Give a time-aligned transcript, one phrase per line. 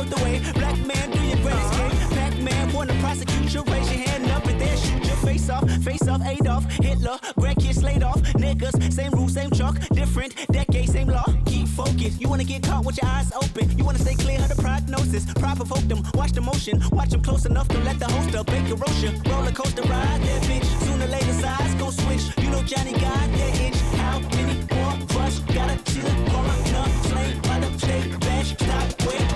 [0.00, 0.40] out the way.
[0.54, 4.46] Black man, do your greatest, game Black man, wanna prosecute you, raise your hand up
[4.46, 5.64] and then shoot your face off.
[5.82, 8.20] Face off, Adolf, Hitler, Greg kid slayed off.
[8.44, 11.24] Niggas, same rule, same chalk, different decade, same law.
[11.46, 13.64] Keep focused, you wanna get caught with your eyes open.
[13.76, 15.24] You wanna stay clear of the prognosis.
[15.34, 18.46] Pride provoke them, watch the motion, watch them close enough to let the host up.
[18.46, 20.66] Bake erosion, roller coaster ride that bitch.
[20.84, 22.24] Sooner or later, sides gon' switch.
[22.38, 23.78] You know Johnny got that itch.
[24.02, 26.10] How many more of gotta chill?
[26.30, 29.29] Calling up, slain by the state, bash, stop, wait.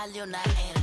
[0.00, 0.79] salió una R.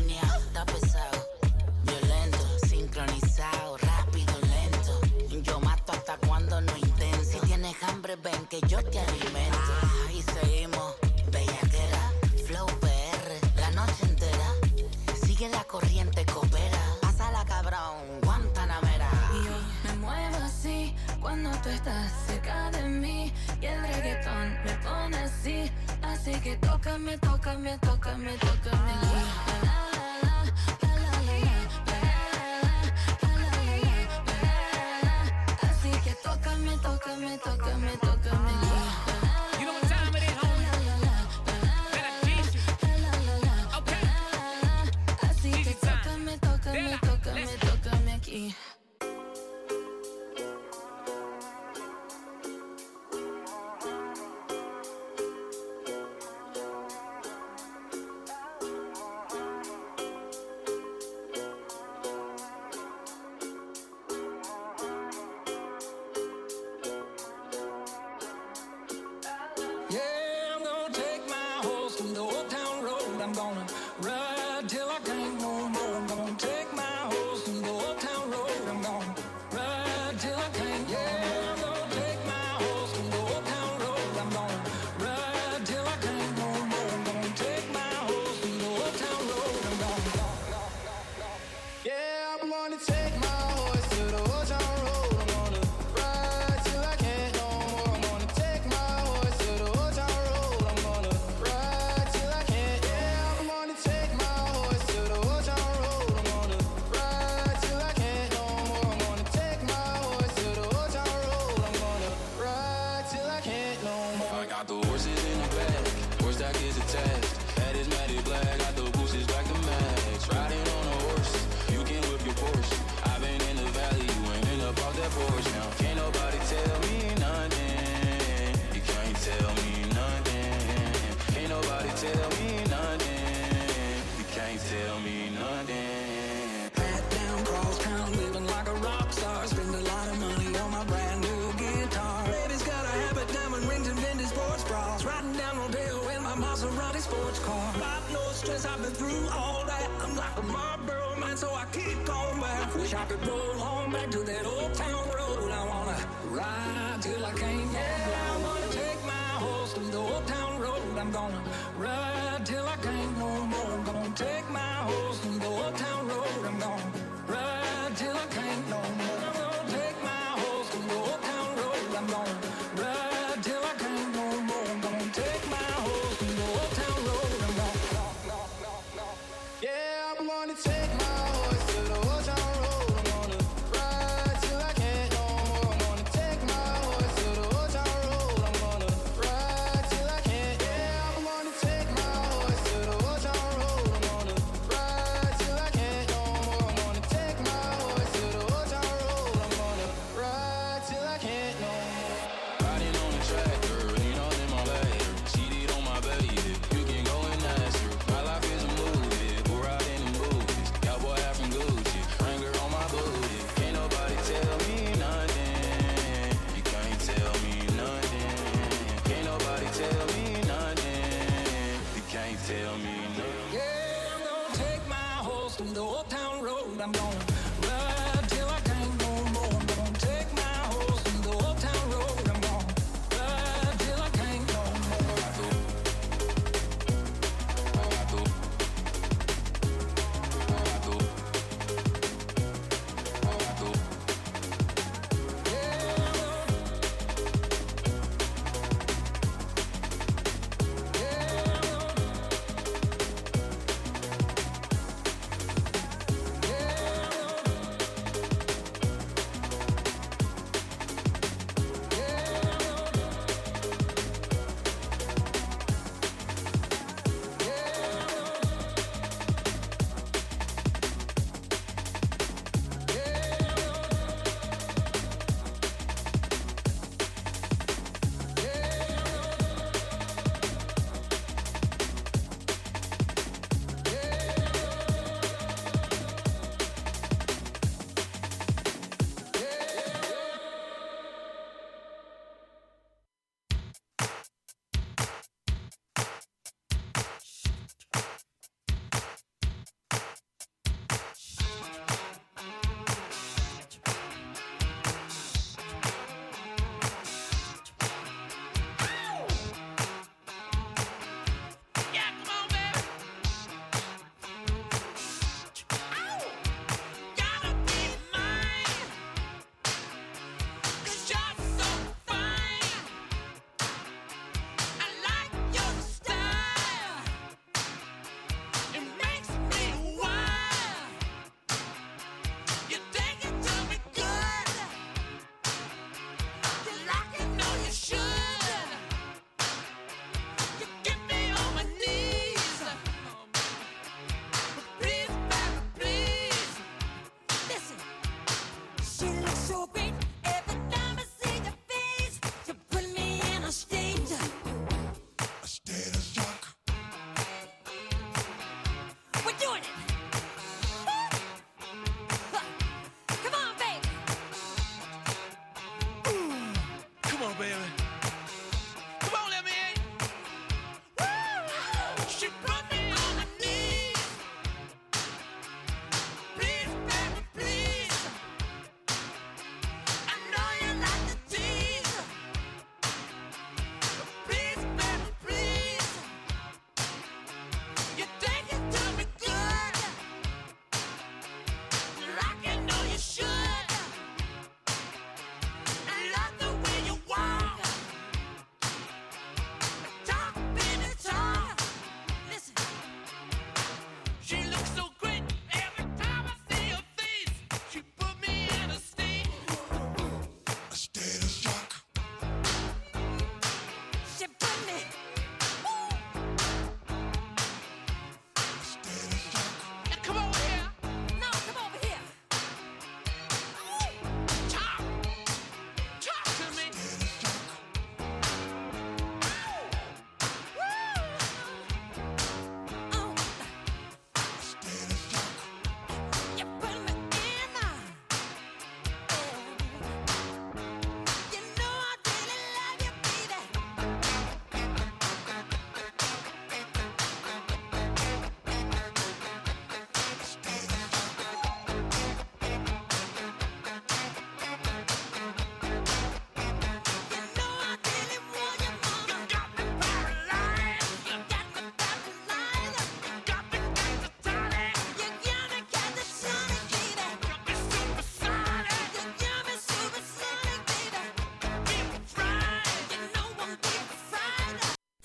[225.57, 226.79] through the old town road.
[226.79, 227.46] I'm gonna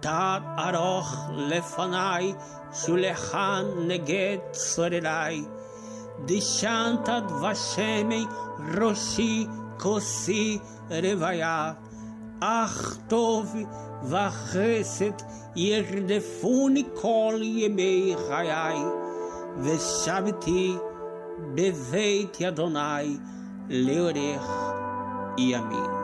[0.00, 2.34] תת ארוך לפניי,
[2.72, 5.44] שולחן נגד צורריי.
[6.26, 7.08] דשנת
[7.42, 8.26] ושמי
[8.80, 9.46] ראשי
[9.78, 10.58] כוסי
[10.90, 11.72] רוויה.
[12.40, 13.54] אך טוב
[14.02, 15.24] וחסד
[15.56, 18.78] ירדפוני כל ימי חיי,
[19.58, 20.74] ושבתי
[21.54, 23.16] בבית אדוני
[23.68, 24.50] לאורך
[25.38, 26.03] ימים.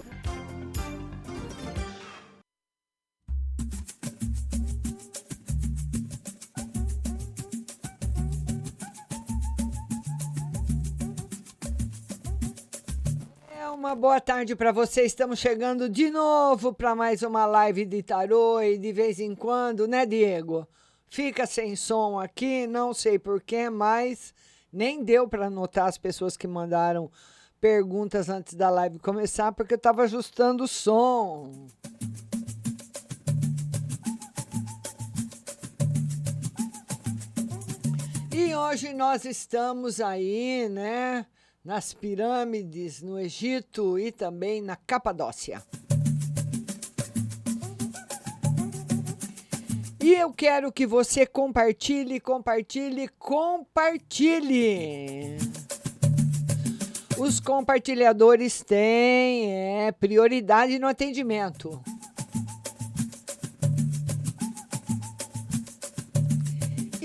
[14.01, 15.03] Boa tarde para você.
[15.03, 19.87] Estamos chegando de novo para mais uma live de tarô e de vez em quando,
[19.87, 20.67] né, Diego?
[21.07, 24.33] Fica sem som aqui, não sei porquê, mas
[24.73, 27.11] nem deu para anotar as pessoas que mandaram
[27.59, 31.51] perguntas antes da live começar, porque eu estava ajustando o som.
[38.33, 41.23] E hoje nós estamos aí, né,
[41.63, 45.61] nas pirâmides no Egito e também na Capadócia.
[50.03, 54.57] E eu quero que você compartilhe, compartilhe, compartilhe.
[57.19, 61.79] Os compartilhadores têm é, prioridade no atendimento.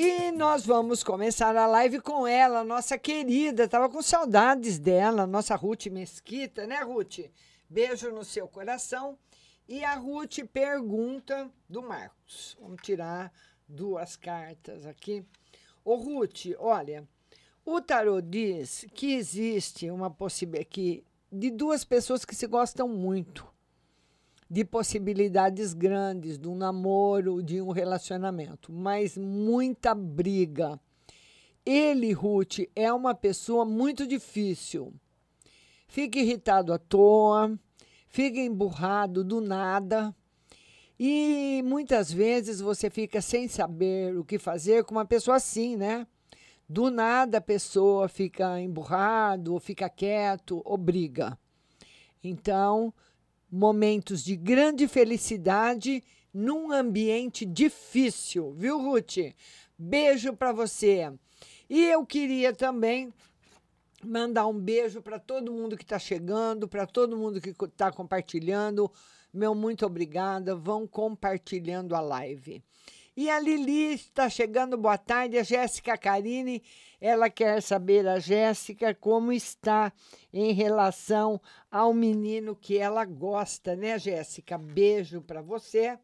[0.08, 3.66] E nós vamos começar a live com ela, nossa querida.
[3.66, 7.28] Tava com saudades dela, nossa Ruth Mesquita, né, Ruth?
[7.68, 9.18] Beijo no seu coração.
[9.66, 12.56] E a Ruth pergunta do Marcos.
[12.60, 13.32] Vamos tirar
[13.66, 15.24] duas cartas aqui.
[15.84, 17.04] Ô, Ruth, olha,
[17.64, 23.44] o tarot diz que existe uma possibilidade de duas pessoas que se gostam muito,
[24.48, 30.80] de possibilidades grandes, de um namoro, de um relacionamento, mas muita briga.
[31.64, 34.94] Ele, Ruth, é uma pessoa muito difícil.
[35.88, 37.58] Fica irritado à toa,
[38.08, 40.14] fica emburrado do nada.
[40.98, 46.06] E muitas vezes você fica sem saber o que fazer com uma pessoa assim, né?
[46.68, 51.38] Do nada a pessoa fica emburrado, ou fica quieto, ou briga.
[52.22, 52.92] Então,
[53.50, 59.34] momentos de grande felicidade num ambiente difícil, viu, Ruth?
[59.78, 61.12] Beijo para você.
[61.68, 63.12] E eu queria também
[64.04, 68.90] mandar um beijo para todo mundo que está chegando, para todo mundo que está compartilhando.
[69.32, 70.54] Meu muito obrigada.
[70.54, 72.62] Vão compartilhando a live.
[73.16, 75.38] E a Lili está chegando, boa tarde.
[75.38, 76.62] A Jéssica Carine,
[77.00, 79.90] ela quer saber, a Jéssica, como está
[80.30, 84.58] em relação ao menino que ela gosta, né, Jéssica?
[84.58, 85.98] Beijo para você.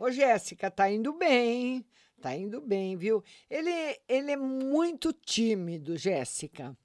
[0.00, 1.86] Ô, Jéssica, tá indo bem,
[2.20, 3.22] tá indo bem, viu?
[3.48, 3.70] Ele,
[4.08, 6.76] ele é muito tímido, Jéssica.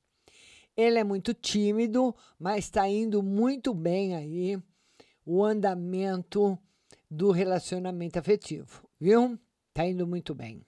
[0.77, 4.55] Ele é muito tímido, mas está indo muito bem aí
[5.25, 6.59] o andamento
[7.09, 9.39] do relacionamento afetivo, viu?
[9.73, 10.63] Tá indo muito bem.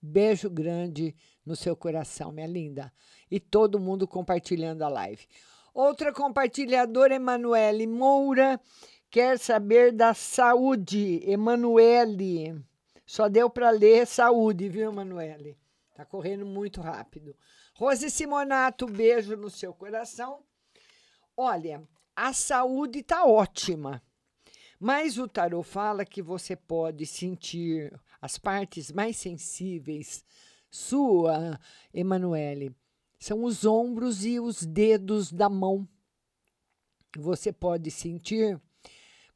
[0.00, 2.92] Beijo grande no seu coração, minha linda.
[3.30, 5.26] E todo mundo compartilhando a live.
[5.72, 8.60] Outra compartilhadora, Emanuele Moura,
[9.10, 11.22] quer saber da saúde.
[11.24, 12.62] Emanuele.
[13.06, 15.56] Só deu para ler saúde, viu, Emanuele?
[15.94, 17.34] Tá correndo muito rápido.
[17.74, 20.42] Rose Simonato, beijo no seu coração.
[21.36, 21.82] Olha,
[22.14, 24.02] a saúde tá ótima.
[24.78, 30.24] Mas o tarô fala que você pode sentir as partes mais sensíveis
[30.68, 31.60] sua,
[31.94, 32.74] Emanuele,
[33.20, 35.88] são os ombros e os dedos da mão.
[37.16, 38.60] Você pode sentir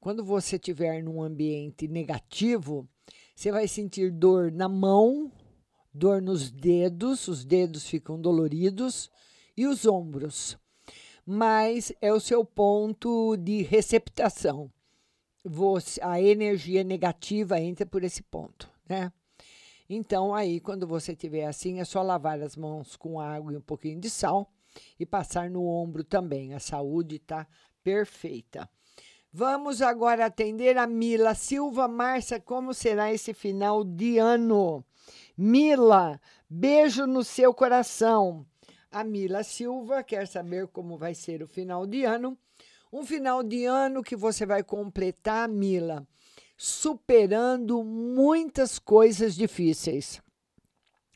[0.00, 2.88] quando você estiver num ambiente negativo,
[3.34, 5.30] você vai sentir dor na mão,
[5.94, 9.08] dor nos dedos, os dedos ficam doloridos
[9.56, 10.58] e os ombros.
[11.24, 14.68] Mas é o seu ponto de receptação.
[15.44, 19.12] Você, a energia negativa entra por esse ponto, né?
[19.88, 23.60] Então, aí, quando você tiver assim, é só lavar as mãos com água e um
[23.60, 24.52] pouquinho de sal
[24.98, 26.54] e passar no ombro também.
[26.54, 27.46] A saúde está
[27.82, 28.68] perfeita.
[29.32, 31.88] Vamos agora atender a Mila Silva.
[31.88, 34.84] Márcia, como será esse final de ano?
[35.36, 38.44] Mila, beijo no seu coração.
[38.90, 42.36] A Mila Silva quer saber como vai ser o final de ano.
[42.92, 46.06] Um final de ano que você vai completar, Mila,
[46.62, 50.20] superando muitas coisas difíceis.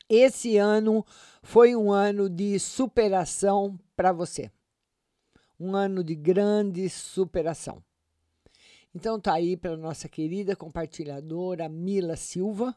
[0.09, 1.05] Esse ano
[1.43, 4.49] foi um ano de superação para você.
[5.59, 7.83] Um ano de grande superação.
[8.95, 12.75] Então tá aí para nossa querida compartilhadora Mila Silva.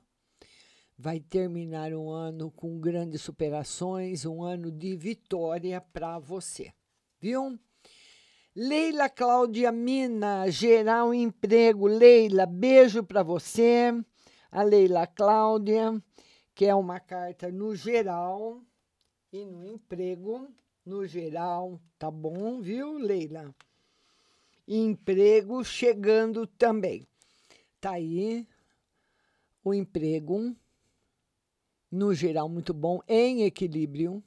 [0.95, 6.71] Vai terminar um ano com grandes superações, um ano de vitória para você.
[7.19, 7.59] Viu?
[8.61, 11.87] Leila Cláudia Mina, geral emprego.
[11.87, 13.93] Leila, beijo para você.
[14.51, 16.03] A Leila Cláudia,
[16.57, 18.61] que é uma carta no geral
[19.33, 20.49] e no emprego.
[20.85, 23.55] No geral, tá bom, viu, Leila?
[24.67, 27.07] emprego chegando também.
[27.81, 28.45] Tá aí
[29.63, 30.53] o emprego,
[31.89, 34.21] no geral, muito bom, em equilíbrio.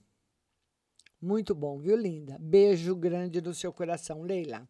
[1.22, 2.36] Muito bom, viu, linda?
[2.40, 4.68] Beijo grande no seu coração, Leila.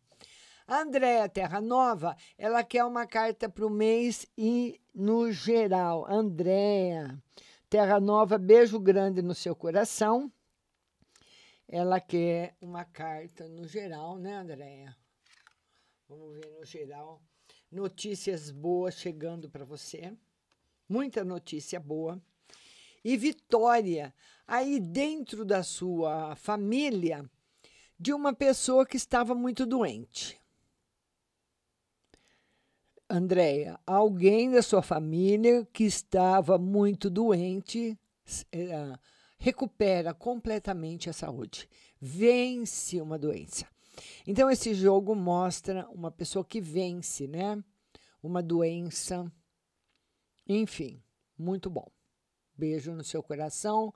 [0.68, 6.06] A Andréa Terra Nova, ela quer uma carta para o mês e no geral.
[6.12, 7.18] Andréa
[7.70, 10.30] Terra Nova, beijo grande no seu coração.
[11.70, 14.94] Ela quer uma carta no geral, né, Andréa?
[16.10, 17.22] Vamos ver no geral.
[17.72, 20.14] Notícias boas chegando para você.
[20.90, 22.22] Muita notícia boa.
[23.04, 24.14] E vitória
[24.48, 27.30] aí dentro da sua família
[28.00, 30.40] de uma pessoa que estava muito doente.
[33.10, 38.00] Andréia, alguém da sua família que estava muito doente
[38.52, 38.98] é,
[39.38, 41.68] recupera completamente a saúde,
[42.00, 43.68] vence uma doença.
[44.26, 47.62] Então, esse jogo mostra uma pessoa que vence, né?
[48.24, 49.32] Uma doença.
[50.48, 51.02] Enfim,
[51.38, 51.92] muito bom.
[52.62, 53.92] Beijo no seu coração.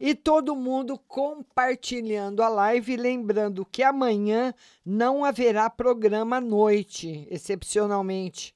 [0.00, 2.96] E todo mundo compartilhando a live.
[2.96, 4.52] Lembrando que amanhã
[4.84, 8.52] não haverá programa à noite, excepcionalmente.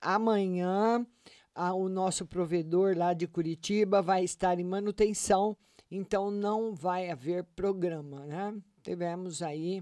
[0.00, 1.06] Amanhã,
[1.54, 5.56] a, o nosso provedor lá de Curitiba vai estar em manutenção,
[5.88, 8.52] então não vai haver programa, né?
[8.82, 9.80] Tivemos aí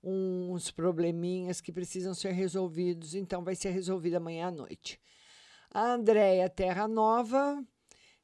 [0.00, 5.00] uns probleminhas que precisam ser resolvidos, então vai ser resolvido amanhã à noite.
[5.76, 7.60] A Andréia Terra Nova,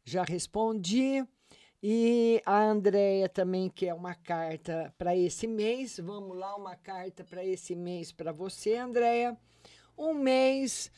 [0.04, 1.24] já respondi.
[1.82, 5.98] E a Andréia também quer uma carta para esse mês.
[5.98, 9.36] Vamos lá, uma carta para esse mês para você, Andréia.
[9.96, 10.90] Um mês,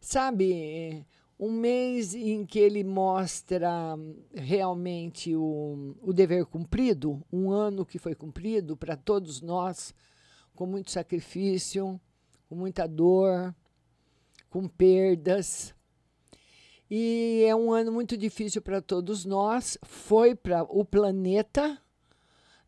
[0.00, 1.04] sabe,
[1.38, 3.70] um mês em que ele mostra
[4.34, 9.94] realmente o, o dever cumprido, um ano que foi cumprido para todos nós
[10.54, 11.98] com muito sacrifício,
[12.46, 13.54] com muita dor,
[14.50, 15.74] com perdas.
[16.90, 19.78] E é um ano muito difícil para todos nós.
[19.82, 21.80] Foi para o planeta,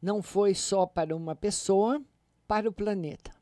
[0.00, 2.00] não foi só para uma pessoa,
[2.46, 3.32] para o planeta.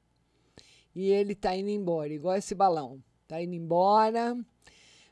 [0.95, 3.03] e ele está indo embora, igual esse balão.
[3.23, 4.37] Está indo embora,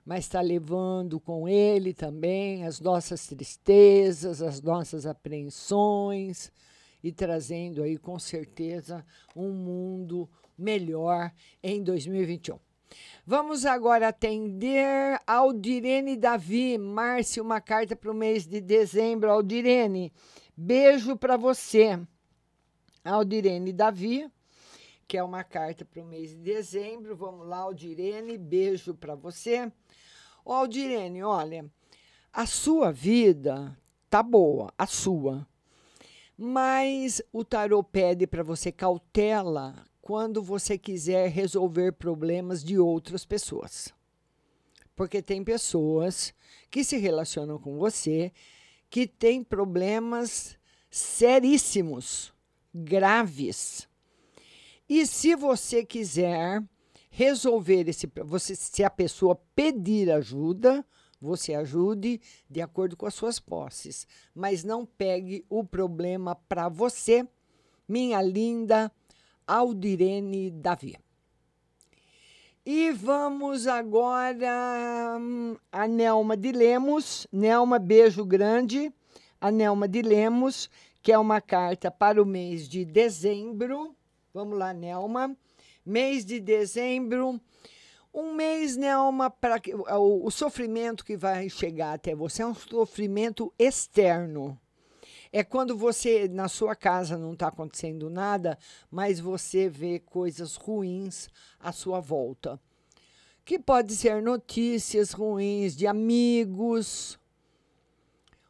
[0.05, 6.51] mas está levando com ele também as nossas tristezas, as nossas apreensões
[7.03, 9.05] e trazendo aí com certeza
[9.37, 11.31] um mundo melhor
[11.63, 12.68] em 2021.
[13.27, 16.79] Vamos agora atender Aldirene Davi.
[16.79, 19.31] Márcio, uma carta para o mês de dezembro.
[19.31, 20.13] Aldirene,
[20.57, 22.01] beijo para você.
[23.05, 24.31] Aldirene Davi,
[25.07, 27.15] que é uma carta para o mês de dezembro.
[27.17, 29.71] Vamos lá, Aldirene, beijo para você.
[30.45, 31.71] Ô, Aldirene, olha,
[32.33, 33.77] a sua vida
[34.09, 35.47] tá boa, a sua.
[36.37, 43.93] Mas o tarô pede para você cautela quando você quiser resolver problemas de outras pessoas.
[44.97, 46.33] Porque tem pessoas
[46.71, 48.33] que se relacionam com você
[48.89, 50.57] que têm problemas
[50.91, 52.33] seríssimos,
[52.75, 53.87] graves.
[54.89, 56.65] E se você quiser
[57.11, 60.83] resolver esse você se a pessoa pedir ajuda,
[61.21, 62.19] você ajude
[62.49, 67.29] de acordo com as suas posses, mas não pegue o problema para você,
[67.87, 68.91] minha linda
[69.49, 70.95] Aldirene Davi.
[72.67, 77.27] E vamos agora hum, a Nelma de Lemos.
[77.33, 78.93] Nelma, beijo grande.
[79.41, 80.69] A Nelma de Lemos,
[81.03, 83.97] que é uma carta para o mês de dezembro.
[84.35, 85.35] Vamos lá, Nelma.
[85.87, 87.41] Mês de dezembro.
[88.13, 89.59] Um mês, Nelma, para
[89.99, 94.61] o, o sofrimento que vai chegar até você é um sofrimento externo.
[95.33, 98.59] É quando você, na sua casa, não está acontecendo nada,
[98.91, 101.29] mas você vê coisas ruins
[101.61, 102.61] à sua volta.
[103.45, 107.19] Que pode ser notícias ruins de amigos,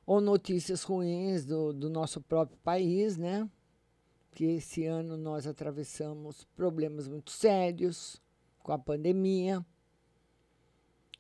[0.09, 3.47] ou notícias ruins do, do nosso próprio país, né?
[4.33, 8.19] Que esse ano nós atravessamos problemas muito sérios
[8.63, 9.63] com a pandemia.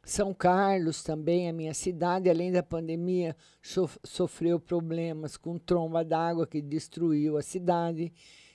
[0.08, 3.36] São Carlos também, a minha cidade, além da pandemia,
[4.02, 8.10] sofreu problemas com tromba d'água que destruiu a cidade.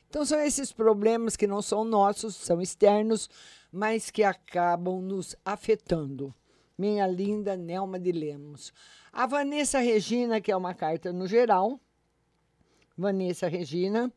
[0.09, 3.29] Então, são esses problemas que não são nossos, são externos,
[3.71, 6.33] mas que acabam nos afetando.
[6.75, 8.73] Minha linda Nelma de Lemos.
[9.11, 11.79] A Vanessa Regina, que é uma carta no geral.
[12.97, 14.11] Vanessa Regina,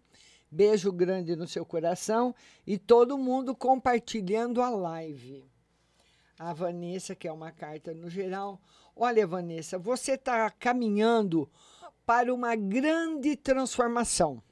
[0.50, 2.34] beijo grande no seu coração
[2.66, 5.44] e todo mundo compartilhando a live
[6.38, 8.60] a Vanessa, que é uma carta no geral.
[8.94, 11.50] Olha, Vanessa, você está caminhando
[12.04, 14.42] para uma grande transformação,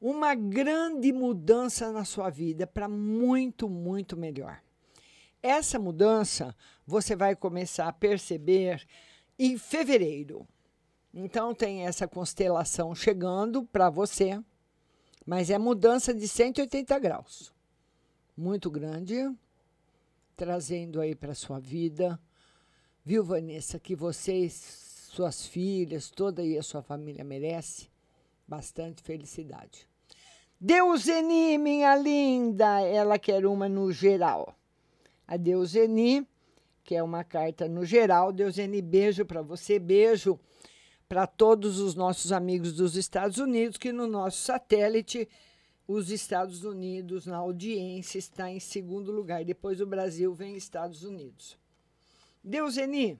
[0.00, 4.60] uma grande mudança na sua vida para muito, muito melhor.
[5.42, 6.54] Essa mudança
[6.86, 8.86] você vai começar a perceber
[9.38, 10.46] em fevereiro.
[11.14, 14.42] Então, tem essa constelação chegando para você,
[15.24, 17.54] mas é mudança de 180 graus.
[18.36, 19.16] Muito grande,
[20.36, 22.20] trazendo aí para sua vida.
[23.04, 24.52] Viu, Vanessa, que vocês,
[25.10, 27.88] suas filhas, toda aí a sua família merece
[28.46, 29.88] bastante felicidade.
[30.60, 34.54] Deuseni, minha linda, ela quer uma no geral.
[35.26, 36.26] A Deuseni,
[36.84, 38.32] que é uma carta no geral.
[38.32, 40.38] Deuseni, beijo para você, beijo
[41.08, 45.28] para todos os nossos amigos dos Estados Unidos, que no nosso satélite
[45.86, 49.44] os Estados Unidos na audiência está em segundo lugar.
[49.44, 51.56] Depois do Brasil vem Estados Unidos.
[52.42, 53.18] Deuseni,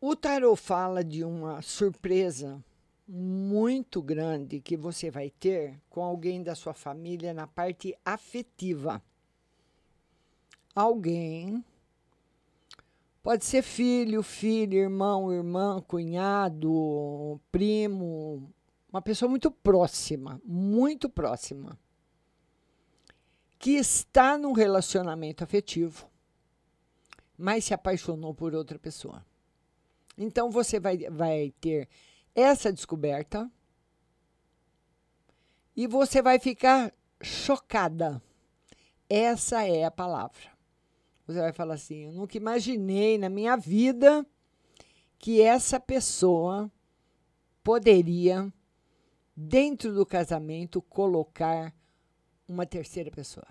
[0.00, 2.62] o tarot fala de uma surpresa
[3.06, 9.02] muito grande que você vai ter com alguém da sua família na parte afetiva.
[10.74, 11.64] Alguém
[13.22, 18.52] pode ser filho, filha, irmão, irmã, cunhado, primo,
[18.90, 21.78] uma pessoa muito próxima, muito próxima,
[23.58, 26.08] que está num relacionamento afetivo,
[27.36, 29.24] mas se apaixonou por outra pessoa.
[30.16, 31.88] Então você vai, vai ter
[32.34, 33.50] essa descoberta
[35.76, 38.22] e você vai ficar chocada.
[39.08, 40.58] Essa é a palavra.
[41.26, 44.26] Você vai falar assim: eu nunca imaginei na minha vida
[45.18, 46.70] que essa pessoa
[47.62, 48.52] poderia
[49.40, 51.72] dentro do casamento, colocar
[52.48, 53.46] uma terceira pessoa.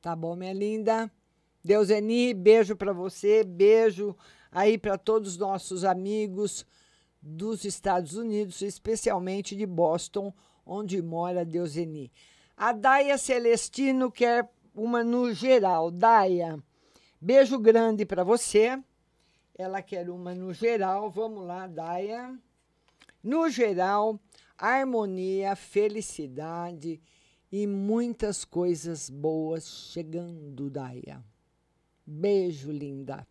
[0.00, 1.12] Tá bom, minha linda?
[1.62, 4.16] Deuseni, beijo para você, beijo
[4.50, 6.66] aí para todos os nossos amigos
[7.20, 10.32] dos Estados Unidos, especialmente de Boston,
[10.64, 12.10] onde mora Deuseni.
[12.56, 15.90] A Daia Celestino quer uma no geral.
[15.90, 16.58] Daia,
[17.20, 18.82] beijo grande para você.
[19.54, 21.10] Ela quer uma no geral.
[21.10, 22.34] Vamos lá, Daia.
[23.22, 24.18] No geral,
[24.62, 27.00] harmonia, felicidade
[27.50, 31.20] e muitas coisas boas chegando, Daia.
[32.06, 33.26] Beijo, linda.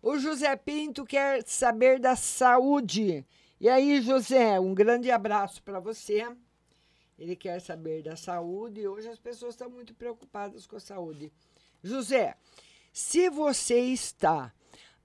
[0.00, 3.26] O José Pinto quer saber da saúde.
[3.60, 6.24] E aí, José, um grande abraço para você.
[7.18, 11.32] Ele quer saber da saúde e hoje as pessoas estão muito preocupadas com a saúde.
[11.82, 12.36] José,
[12.92, 14.52] se você está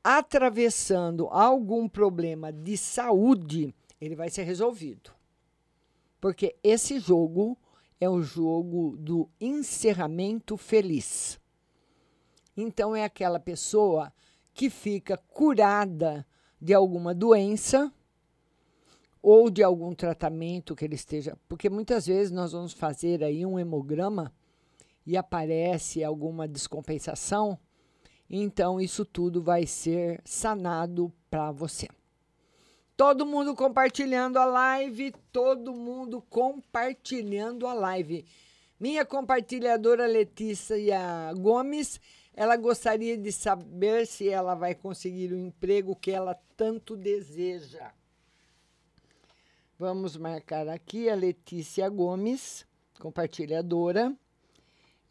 [0.03, 5.11] atravessando algum problema de saúde, ele vai ser resolvido.
[6.19, 7.57] Porque esse jogo
[7.99, 11.39] é o jogo do encerramento feliz.
[12.55, 14.11] Então, é aquela pessoa
[14.53, 16.25] que fica curada
[16.61, 17.93] de alguma doença
[19.21, 21.37] ou de algum tratamento que ele esteja.
[21.47, 24.33] Porque muitas vezes nós vamos fazer aí um hemograma
[25.05, 27.57] e aparece alguma descompensação,
[28.29, 31.87] então isso tudo vai ser sanado para você.
[32.99, 38.25] Todo mundo compartilhando a live, todo mundo compartilhando a live.
[38.77, 40.99] Minha compartilhadora Letícia
[41.37, 42.01] Gomes,
[42.33, 47.93] ela gostaria de saber se ela vai conseguir o emprego que ela tanto deseja.
[49.77, 52.67] Vamos marcar aqui a Letícia Gomes,
[52.99, 54.13] compartilhadora.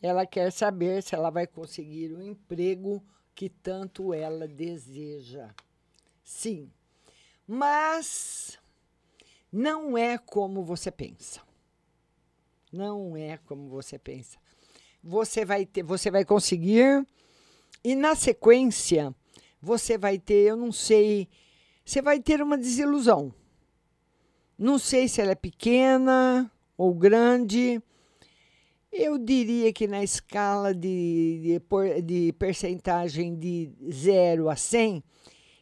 [0.02, 3.02] Ela quer saber se ela vai conseguir o emprego
[3.34, 5.54] que tanto ela deseja.
[6.22, 6.70] Sim,
[7.48, 8.58] mas
[9.50, 11.40] não é como você pensa.
[12.70, 14.38] Não é como você pensa.
[15.02, 17.06] Você vai ter, você vai conseguir
[17.82, 19.14] e na sequência
[19.62, 21.26] você vai ter, eu não sei,
[21.84, 23.32] você vai ter uma desilusão.
[24.58, 27.82] Não sei se ela é pequena ou grande.
[28.92, 35.02] Eu diria que na escala de, de, de percentagem de 0 a 100,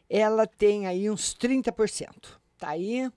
[0.09, 2.39] ela tem aí uns 30%.
[2.57, 3.11] Tá aí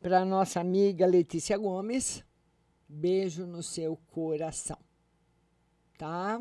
[0.00, 2.24] para nossa amiga Letícia Gomes.
[2.88, 4.78] Beijo no seu coração.
[5.98, 6.40] Tá?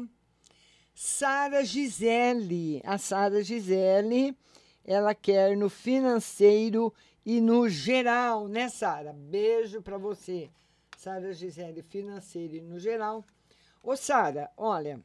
[0.93, 2.82] Sara Gisele.
[2.86, 4.38] A Sara Gisele,
[4.84, 6.93] ela quer no financeiro
[7.25, 9.12] e no geral, né, Sara?
[9.12, 10.49] Beijo para você.
[10.95, 13.25] Sara Gisele, financeiro e no geral.
[13.82, 15.04] Ô, Sara, olha,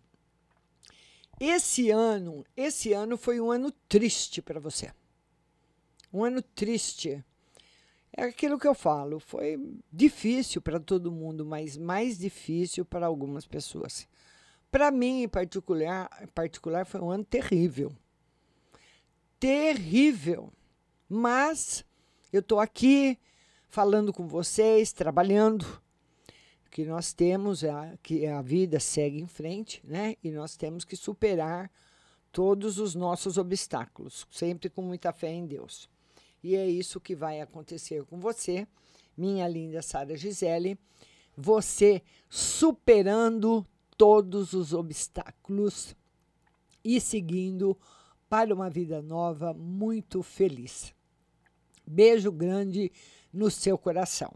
[1.41, 4.93] esse ano, esse ano foi um ano triste para você.
[6.13, 7.25] Um ano triste.
[8.15, 9.59] É aquilo que eu falo, foi
[9.91, 14.07] difícil para todo mundo, mas mais difícil para algumas pessoas.
[14.71, 17.91] Para mim, em particular, em particular, foi um ano terrível.
[19.39, 20.53] Terrível.
[21.09, 21.85] Mas
[22.33, 23.19] eu estou aqui
[23.69, 25.81] falando com vocês, trabalhando,
[26.71, 30.17] que nós temos a, que a vida segue em frente, né?
[30.23, 31.71] E nós temos que superar
[32.31, 35.89] todos os nossos obstáculos, sempre com muita fé em Deus.
[36.43, 38.67] E é isso que vai acontecer com você,
[39.17, 40.79] minha linda Sara Gisele,
[41.37, 45.95] você superando todos os obstáculos
[46.85, 47.77] e seguindo
[48.29, 50.95] para uma vida nova muito feliz.
[51.87, 52.93] Beijo grande
[53.33, 54.33] no seu coração.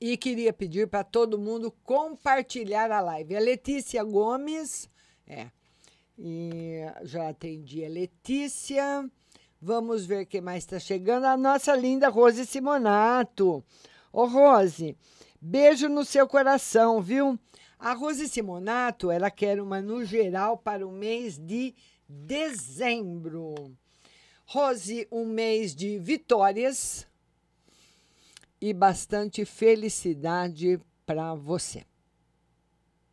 [0.00, 3.36] E queria pedir para todo mundo compartilhar a live.
[3.36, 4.88] A Letícia Gomes,
[5.26, 5.48] é,
[6.18, 9.10] e já atendi a Letícia.
[9.60, 11.24] Vamos ver quem mais está chegando.
[11.24, 13.62] A nossa linda Rose Simonato.
[14.10, 14.96] Ô, Rose,
[15.38, 17.38] beijo no seu coração, viu?
[17.78, 21.74] A Rose Simonato, ela quer uma no geral para o mês de
[22.08, 23.54] dezembro.
[24.46, 27.06] Rose, um mês de vitórias
[28.60, 31.84] e bastante felicidade para você.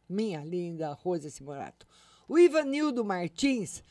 [0.09, 1.87] Minha linda Rose Simorato.
[2.27, 3.81] O Ivanildo Martins,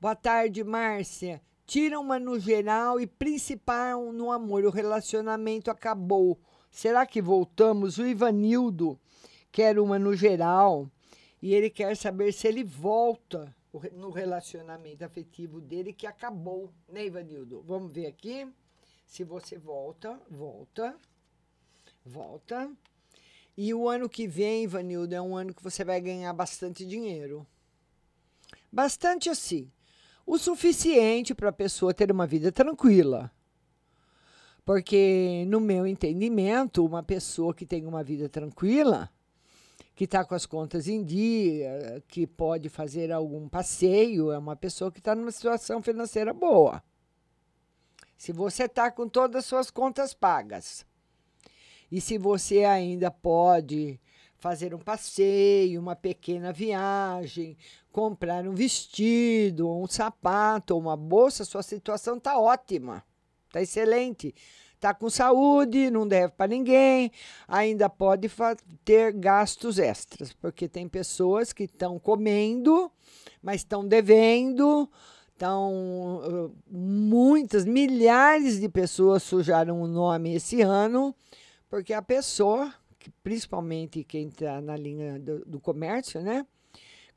[0.00, 1.40] boa tarde, Márcia.
[1.66, 4.64] Tira uma no geral e principal no amor.
[4.64, 6.38] O relacionamento acabou.
[6.70, 7.98] Será que voltamos?
[7.98, 8.98] O Ivanildo
[9.50, 10.90] quer uma no geral
[11.40, 13.54] e ele quer saber se ele volta
[13.92, 17.62] no relacionamento afetivo dele que acabou, né, Ivanildo?
[17.62, 18.46] Vamos ver aqui.
[19.04, 20.96] Se você volta, volta,
[22.04, 22.70] volta.
[23.56, 27.46] E o ano que vem, Ivanildo, é um ano que você vai ganhar bastante dinheiro.
[28.72, 29.70] Bastante assim.
[30.26, 33.30] O suficiente para a pessoa ter uma vida tranquila.
[34.64, 39.10] Porque, no meu entendimento, uma pessoa que tem uma vida tranquila,
[39.94, 44.90] que está com as contas em dia, que pode fazer algum passeio, é uma pessoa
[44.90, 46.82] que está numa situação financeira boa.
[48.16, 50.86] Se você está com todas as suas contas pagas,
[51.90, 54.00] e se você ainda pode
[54.36, 57.56] fazer um passeio, uma pequena viagem,
[57.90, 63.04] comprar um vestido, um sapato, uma bolsa, sua situação está ótima,
[63.48, 64.34] está excelente
[64.84, 67.10] Está com saúde, não deve para ninguém,
[67.48, 68.30] ainda pode
[68.84, 72.92] ter gastos extras, porque tem pessoas que estão comendo,
[73.42, 74.86] mas estão devendo.
[75.36, 81.14] Então, muitas, milhares de pessoas sujaram o nome esse ano,
[81.68, 82.72] porque a pessoa,
[83.22, 86.46] principalmente quem está na linha do, do comércio, né?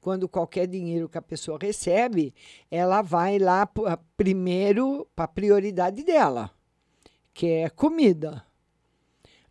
[0.01, 2.33] Quando qualquer dinheiro que a pessoa recebe,
[2.71, 3.69] ela vai lá
[4.15, 6.49] primeiro para a prioridade dela,
[7.33, 8.43] que é comida,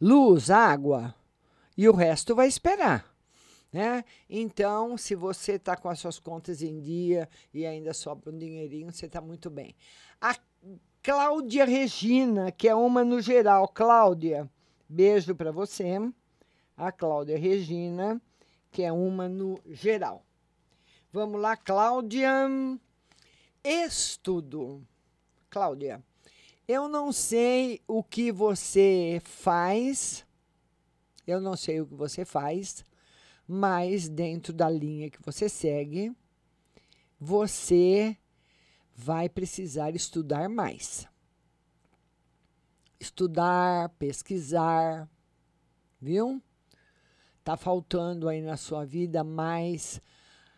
[0.01, 1.15] luz, água,
[1.77, 3.16] e o resto vai esperar.
[3.77, 4.07] Né?
[4.31, 8.91] Então, se você está com as suas contas em dia e ainda sobra um dinheirinho,
[8.91, 9.77] você está muito bem.
[10.19, 10.35] A
[11.03, 13.69] Cláudia Regina, que é uma no geral.
[13.69, 14.51] Cláudia,
[14.89, 15.99] beijo para você.
[16.75, 18.19] A Cláudia Regina,
[18.73, 20.25] que é uma no geral.
[21.13, 22.49] Vamos lá, Cláudia.
[23.63, 24.83] Estudo.
[25.51, 26.03] Cláudia,
[26.67, 30.25] eu não sei o que você faz.
[31.27, 32.83] Eu não sei o que você faz,
[33.47, 36.15] mas dentro da linha que você segue,
[37.19, 38.17] você
[38.95, 41.07] vai precisar estudar mais.
[42.99, 45.09] Estudar, pesquisar,
[46.01, 46.43] viu?
[47.45, 50.01] Tá faltando aí na sua vida mais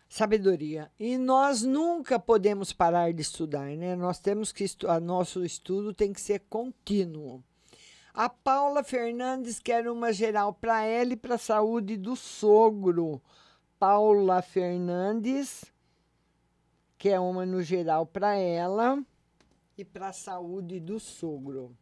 [0.07, 0.91] sabedoria.
[0.99, 3.95] E nós nunca podemos parar de estudar, né?
[3.95, 7.43] Nós temos que estu nosso estudo tem que ser contínuo.
[8.13, 13.21] A Paula Fernandes quer uma geral para ela e para a saúde do sogro.
[13.77, 15.63] Paula Fernandes
[16.97, 19.01] quer uma no geral para ela
[19.77, 21.77] e para a saúde do sogro.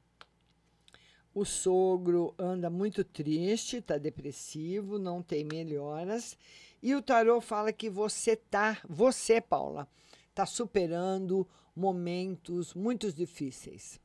[1.33, 6.37] O sogro anda muito triste, está depressivo, não tem melhoras.
[6.83, 9.87] E o tarô fala que você tá, você, Paula,
[10.29, 13.99] está superando momentos muito difíceis.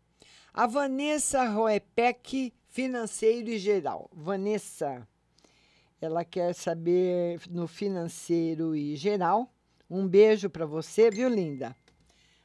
[0.54, 4.10] A Vanessa Roepec, financeiro e geral.
[4.12, 5.08] Vanessa,
[5.98, 9.50] ela quer saber no financeiro e geral.
[9.88, 11.74] Um beijo para você, viu, linda?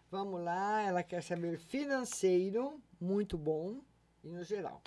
[0.09, 3.81] Vamos lá, ela quer saber financeiro, muito bom,
[4.23, 4.81] e no geral.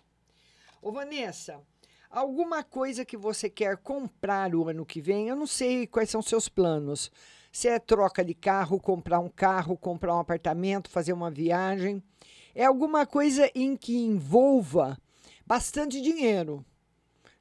[0.81, 1.61] Ô, Vanessa,
[2.09, 5.29] alguma coisa que você quer comprar o ano que vem?
[5.29, 7.13] Eu não sei quais são seus planos.
[7.53, 12.03] Se é troca de carro, comprar um carro, comprar um apartamento, fazer uma viagem.
[12.55, 14.99] É alguma coisa em que envolva
[15.47, 16.65] bastante dinheiro.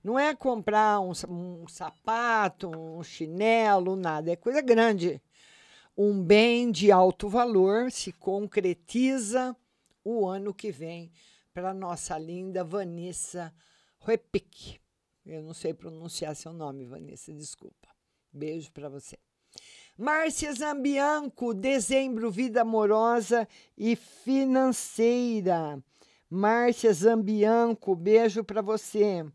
[0.03, 4.32] Não é comprar um, um sapato, um chinelo, nada.
[4.32, 5.22] É coisa grande.
[5.97, 9.55] Um bem de alto valor se concretiza
[10.03, 11.12] o ano que vem
[11.53, 13.53] para nossa linda Vanessa
[13.99, 14.80] Repic.
[15.26, 17.89] Eu não sei pronunciar seu nome, Vanessa, desculpa.
[18.32, 19.18] Beijo para você.
[20.02, 23.45] Márcia Zambianco, dezembro, vida amorosa
[23.78, 25.84] e financeira.
[26.30, 29.26] Márcia Zambianco, beijo para você.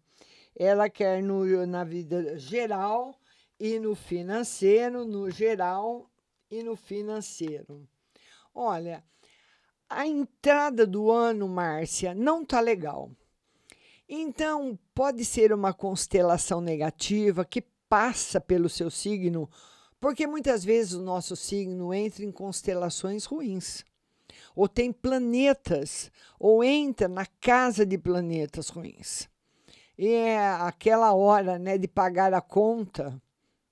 [0.56, 3.14] Ela quer no, na vida geral
[3.60, 6.10] e no financeiro, no geral
[6.50, 7.86] e no financeiro.
[8.54, 9.04] Olha,
[9.86, 13.10] a entrada do ano, Márcia, não tá legal.
[14.08, 19.46] Então, pode ser uma constelação negativa que passa pelo seu signo,
[20.04, 23.86] porque muitas vezes o nosso signo entra em constelações ruins.
[24.54, 29.26] Ou tem planetas, ou entra na casa de planetas ruins.
[29.96, 33.18] E é aquela hora né, de pagar a conta,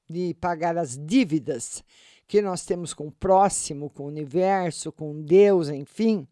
[0.08, 1.84] de pagar as dívidas
[2.26, 6.26] que nós temos com o próximo, com o universo, com Deus, enfim.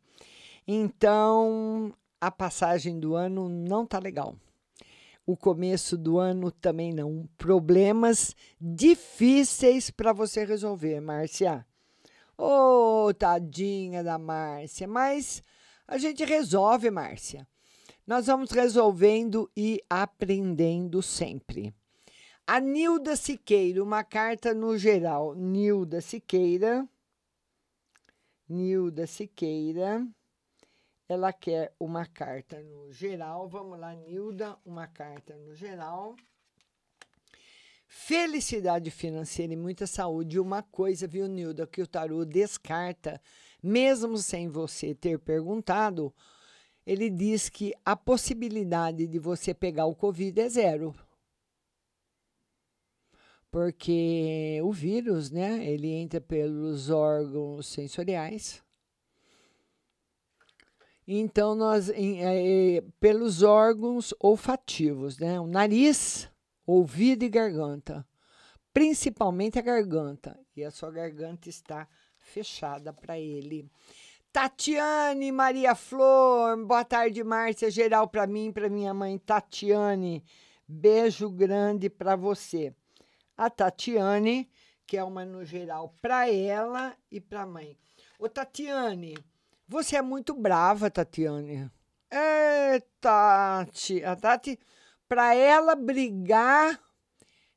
[0.67, 4.35] Então, a passagem do ano não tá legal.
[5.31, 7.25] O começo do ano também não.
[7.39, 11.65] Problemas difíceis para você resolver, Márcia.
[12.37, 15.41] Ô, oh, tadinha da Márcia, mas
[15.87, 17.47] a gente resolve, Márcia.
[18.05, 21.73] Nós vamos resolvendo e aprendendo sempre.
[22.45, 25.37] A Nilda Siqueira, uma carta no geral.
[25.37, 26.89] Nilda Siqueira.
[28.49, 30.05] Nilda Siqueira.
[31.11, 33.49] Ela quer uma carta no geral.
[33.49, 36.15] Vamos lá, Nilda, uma carta no geral.
[37.85, 40.39] Felicidade financeira e muita saúde.
[40.39, 43.21] Uma coisa, viu, Nilda, que o tarô descarta,
[43.61, 46.15] mesmo sem você ter perguntado,
[46.87, 50.95] ele diz que a possibilidade de você pegar o Covid é zero.
[53.51, 58.63] Porque o vírus, né, ele entra pelos órgãos sensoriais.
[61.13, 66.31] Então, nós, em, é, pelos órgãos olfativos, né, o nariz,
[66.65, 68.07] ouvido e garganta.
[68.73, 70.39] Principalmente a garganta.
[70.55, 73.69] E a sua garganta está fechada para ele.
[74.33, 77.73] Tatiane Maria Flor, boa tarde, Márcia.
[77.73, 80.25] Geral para mim, para minha mãe Tatiane.
[80.65, 82.73] Beijo grande para você.
[83.37, 84.49] A Tatiane,
[84.87, 87.77] que é uma no geral para ela e para a mãe.
[88.17, 89.17] Ô, Tatiane,
[89.71, 91.71] você é muito brava, Tatiane.
[92.11, 94.03] É, Tati.
[94.03, 94.59] A Tati,
[95.09, 96.77] para ela brigar,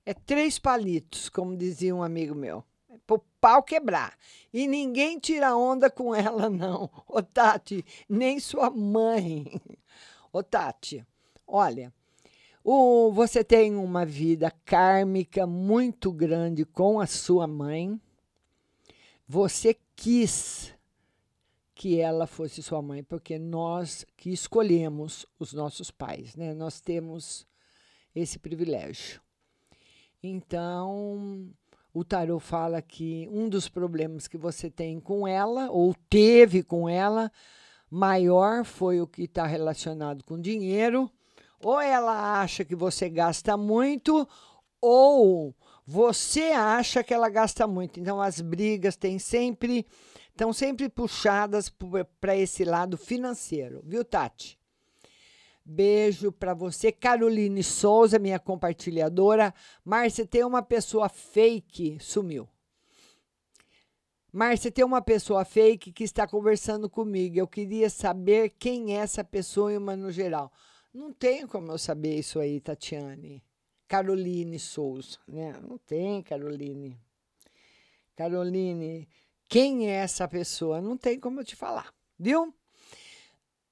[0.06, 2.64] é três palitos, como dizia um amigo meu.
[2.88, 4.16] É pro pau quebrar.
[4.54, 6.88] E ninguém tira onda com ela, não.
[7.08, 9.60] Ô, Tati, nem sua mãe.
[10.32, 11.04] Ô, Tati,
[11.48, 11.92] olha,
[12.64, 18.00] o, você tem uma vida kármica muito grande com a sua mãe.
[19.28, 20.73] Você quis
[21.84, 26.54] que ela fosse sua mãe, porque nós que escolhemos os nossos pais, né?
[26.54, 27.46] Nós temos
[28.16, 29.20] esse privilégio.
[30.24, 31.50] Então,
[31.94, 36.88] o tarot fala que um dos problemas que você tem com ela, ou teve com
[36.88, 37.30] ela,
[37.92, 41.12] maior foi o que está relacionado com dinheiro.
[41.62, 44.26] Ou ela acha que você gasta muito,
[44.80, 45.54] ou
[45.86, 48.00] você acha que ela gasta muito.
[48.00, 49.86] Então, as brigas têm sempre
[50.34, 51.72] estão sempre puxadas
[52.20, 54.60] para esse lado financeiro, viu, Tati?
[55.66, 59.54] Beijo para você, Caroline Souza, minha compartilhadora.
[59.86, 62.50] Márcia, tem uma pessoa fake, sumiu.
[64.32, 67.38] Márcia, tem uma pessoa fake que está conversando comigo.
[67.38, 70.52] Eu queria saber quem é essa pessoa e uma no geral.
[70.94, 73.42] Não tem como eu saber isso aí, Tatiane.
[73.88, 75.54] Caroline Souza, né?
[75.62, 77.00] Não tem, Caroline.
[78.16, 79.08] Caroline,
[79.54, 80.82] quem é essa pessoa?
[80.82, 82.52] Não tem como eu te falar, viu?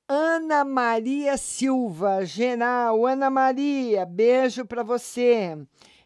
[0.08, 3.04] Ana Maria Silva, geral.
[3.08, 5.58] Ana Maria, beijo para você.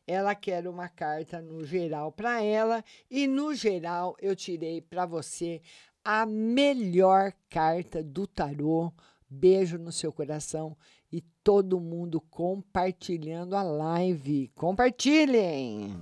[0.08, 5.62] Ela quer uma carta no geral para ela e no geral eu tirei para você
[6.06, 8.94] a melhor carta do tarô.
[9.30, 10.78] Beijo no seu coração
[11.12, 14.50] e todo mundo compartilhando a live.
[14.56, 15.94] Compartilhem!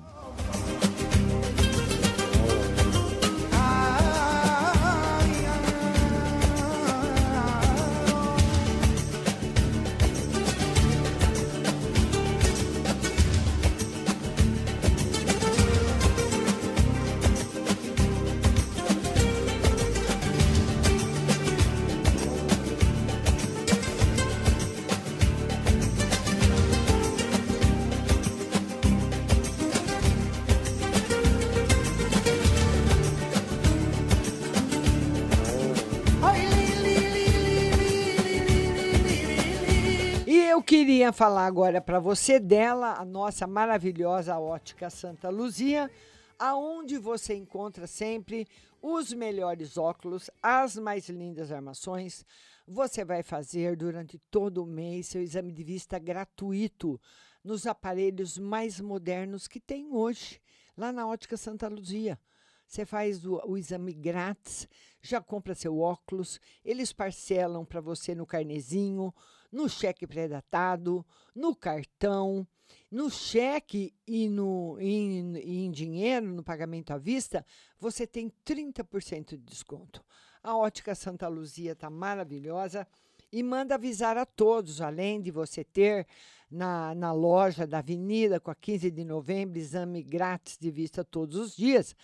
[41.03, 45.91] Queria falar agora para você dela, a nossa maravilhosa ótica Santa Luzia,
[46.39, 48.47] aonde você encontra sempre
[48.81, 52.25] os melhores óculos, as mais lindas armações.
[52.65, 56.97] Você vai fazer durante todo o mês seu exame de vista gratuito
[57.43, 60.39] nos aparelhos mais modernos que tem hoje,
[60.77, 62.17] lá na Ótica Santa Luzia.
[62.65, 64.69] Você faz o, o, exame grátis,
[65.01, 69.13] já compra seu óculos, eles parcelam para você no carnezinho,
[69.53, 72.45] no cheque pré-datado, no cartão,
[72.89, 77.45] no cheque e no, em, em dinheiro, no pagamento à vista,
[77.79, 80.03] você tem 30% de desconto.
[80.41, 82.87] A Ótica Santa Luzia está maravilhosa
[83.31, 86.07] e manda avisar a todos, além de você ter
[86.49, 91.37] na, na loja da Avenida, com a 15 de novembro, exame grátis de vista todos
[91.37, 91.95] os dias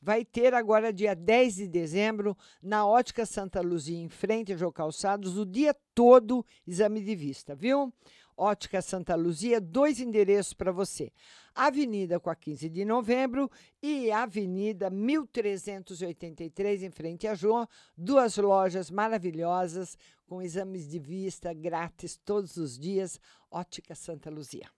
[0.00, 4.72] vai ter agora, dia 10 de dezembro, na Ótica Santa Luzia, em frente a Jô
[4.72, 7.92] Calçados, o dia todo exame de vista, viu?
[8.36, 11.12] Ótica Santa Luzia, dois endereços para você.
[11.52, 13.50] Avenida com a 15 de novembro
[13.82, 17.66] e Avenida 1383, em frente a Jô.
[17.96, 23.18] Duas lojas maravilhosas com exames de vista grátis todos os dias.
[23.50, 24.70] Ótica Santa Luzia.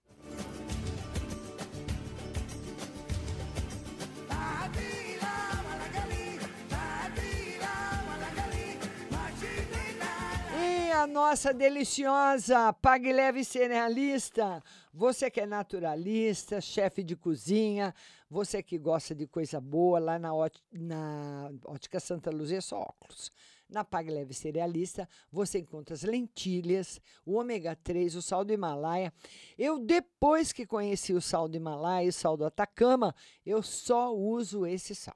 [11.01, 14.63] A nossa deliciosa Pague Leve Cerealista.
[14.93, 17.91] Você que é naturalista, chefe de cozinha,
[18.29, 20.29] você que gosta de coisa boa, lá na,
[20.71, 23.31] na Ótica Santa Luzia, é só óculos.
[23.67, 29.11] Na Pague Leve Cerealista, você encontra as lentilhas, o ômega 3, o sal do Himalaia.
[29.57, 34.15] Eu, depois que conheci o sal do Himalaia e o sal do Atacama, eu só
[34.15, 35.15] uso esse sal.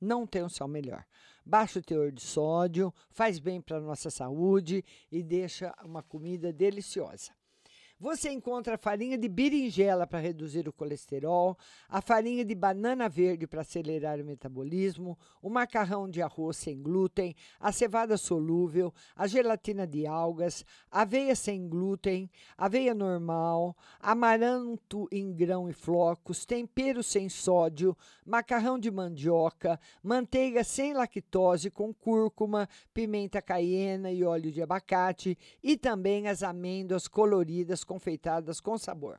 [0.00, 1.04] Não tem um sal melhor
[1.48, 6.52] baixa o teor de sódio, faz bem para a nossa saúde e deixa uma comida
[6.52, 7.37] deliciosa.
[8.00, 13.44] Você encontra a farinha de berinjela para reduzir o colesterol, a farinha de banana verde
[13.44, 19.84] para acelerar o metabolismo, o macarrão de arroz sem glúten, a cevada solúvel, a gelatina
[19.84, 27.96] de algas, aveia sem glúten, aveia normal, amaranto em grão e flocos, tempero sem sódio,
[28.24, 35.76] macarrão de mandioca, manteiga sem lactose com cúrcuma, pimenta caiena e óleo de abacate e
[35.76, 39.18] também as amêndoas coloridas confeitadas com sabor.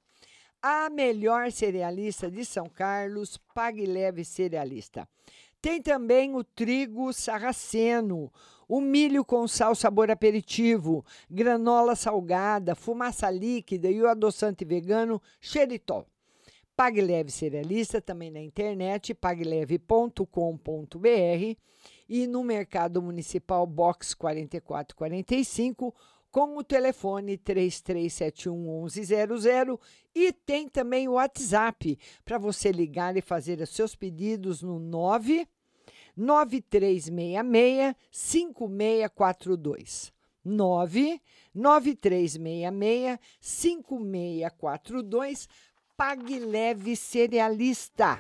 [0.62, 5.08] A melhor cerealista de São Carlos, Pague Leve Cerealista.
[5.62, 8.32] Tem também o trigo sarraceno,
[8.68, 16.06] o milho com sal sabor aperitivo, granola salgada, fumaça líquida e o adoçante vegano xeritol.
[16.76, 20.28] Pague Leve Cerealista também na internet, pagleve.com.br
[22.08, 25.94] e no Mercado Municipal Box 4445
[26.32, 29.80] com o telefone 3371 1100
[30.14, 35.48] e tem também o WhatsApp para você ligar e fazer os seus pedidos no 9
[36.16, 40.14] 9366 5642.
[40.44, 41.22] 9
[41.54, 45.48] 9366 5642
[45.96, 48.18] Pague Leve Cerealista.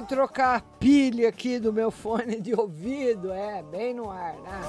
[0.00, 4.60] Que trocar a pilha aqui do meu fone de ouvido, é, bem no ar, né?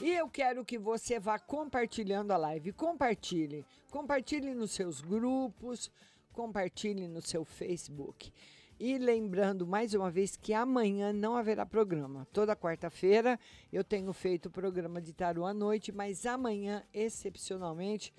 [0.00, 2.72] E eu quero que você vá compartilhando a live.
[2.72, 3.64] Compartilhe.
[3.90, 5.90] Compartilhe nos seus grupos,
[6.32, 8.32] compartilhe no seu Facebook.
[8.78, 12.26] E lembrando mais uma vez que amanhã não haverá programa.
[12.32, 13.38] Toda quarta-feira
[13.72, 18.12] eu tenho feito o programa de tarô à noite, mas amanhã, excepcionalmente,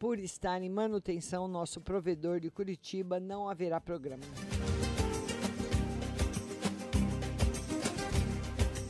[0.00, 4.24] por estar em manutenção, nosso provedor de Curitiba não haverá programa.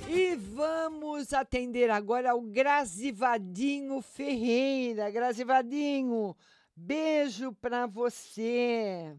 [0.09, 5.11] E vamos atender agora ao Grazivadinho Ferreira.
[5.11, 6.37] Grazivadinho,
[6.77, 9.13] beijo para você.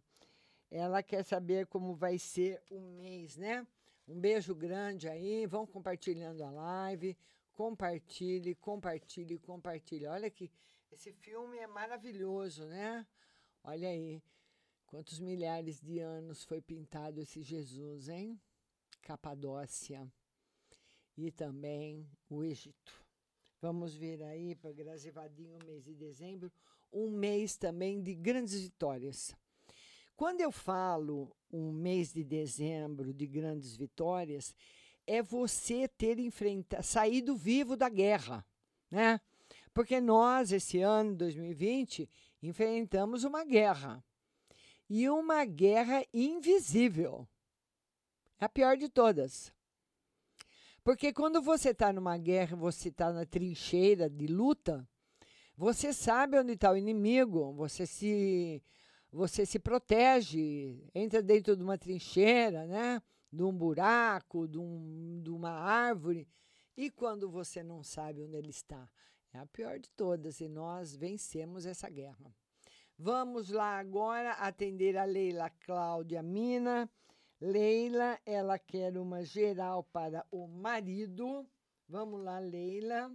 [0.71, 3.67] Ela quer saber como vai ser o mês, né?
[4.07, 5.45] Um beijo grande aí.
[5.45, 7.17] Vão compartilhando a live.
[7.51, 10.05] Compartilhe, compartilhe, compartilhe.
[10.07, 10.49] Olha que
[10.91, 13.07] esse filme é maravilhoso, né?
[13.63, 14.21] Olha aí.
[14.85, 18.39] Quantos milhares de anos foi pintado esse Jesus, hein?
[19.01, 20.11] Capadócia
[21.17, 22.93] e também o Egito.
[23.61, 26.51] Vamos ver aí para Grazivadinho, mês de dezembro,
[26.91, 29.33] um mês também de grandes vitórias.
[30.15, 34.53] Quando eu falo um mês de dezembro de grandes vitórias,
[35.07, 38.45] é você ter enfrentado, saído vivo da guerra,
[38.89, 39.21] né?
[39.74, 42.09] Porque nós, esse ano, 2020,
[42.41, 44.03] enfrentamos uma guerra.
[44.89, 47.28] E uma guerra invisível.
[48.39, 49.53] É a pior de todas.
[50.84, 54.88] Porque quando você está numa guerra, você está na trincheira de luta,
[55.55, 58.63] você sabe onde está o inimigo, você se,
[59.11, 63.01] você se protege, entra dentro de uma trincheira, né?
[63.32, 66.28] de um buraco, de, um, de uma árvore.
[66.76, 68.89] E quando você não sabe onde ele está?
[69.34, 72.36] É a pior de todas e nós vencemos essa guerra.
[72.97, 76.89] Vamos lá agora atender a Leila Cláudia Mina.
[77.39, 81.49] Leila, ela quer uma geral para o marido.
[81.88, 83.11] Vamos lá, Leila.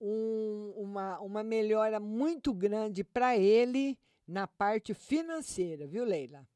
[0.00, 6.48] Um, uma, uma melhora muito grande para ele na parte financeira, viu, Leila?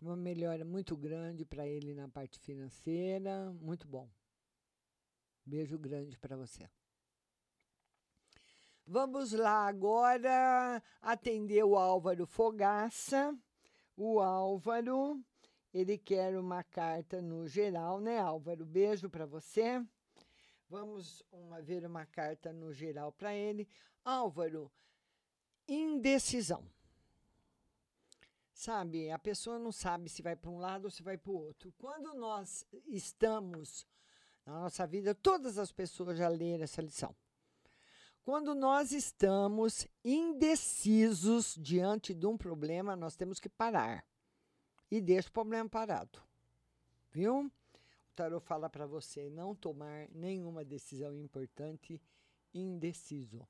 [0.00, 3.52] Uma melhora muito grande para ele na parte financeira.
[3.60, 4.08] Muito bom.
[5.50, 6.70] Beijo grande para você.
[8.86, 13.36] Vamos lá agora atender o Álvaro Fogaça.
[13.96, 15.20] O Álvaro,
[15.74, 18.64] ele quer uma carta no geral, né, Álvaro?
[18.64, 19.84] Beijo para você.
[20.68, 23.66] Vamos uma, ver uma carta no geral para ele.
[24.04, 24.70] Álvaro,
[25.66, 26.64] indecisão.
[28.52, 31.36] Sabe, a pessoa não sabe se vai para um lado ou se vai para o
[31.36, 31.74] outro.
[31.76, 33.84] Quando nós estamos
[34.44, 37.14] na nossa vida, todas as pessoas já leram essa lição.
[38.22, 44.04] Quando nós estamos indecisos diante de um problema, nós temos que parar
[44.90, 46.22] e deixa o problema parado.
[47.10, 47.46] Viu?
[47.46, 52.00] O tarot fala para você não tomar nenhuma decisão importante
[52.52, 53.46] indeciso.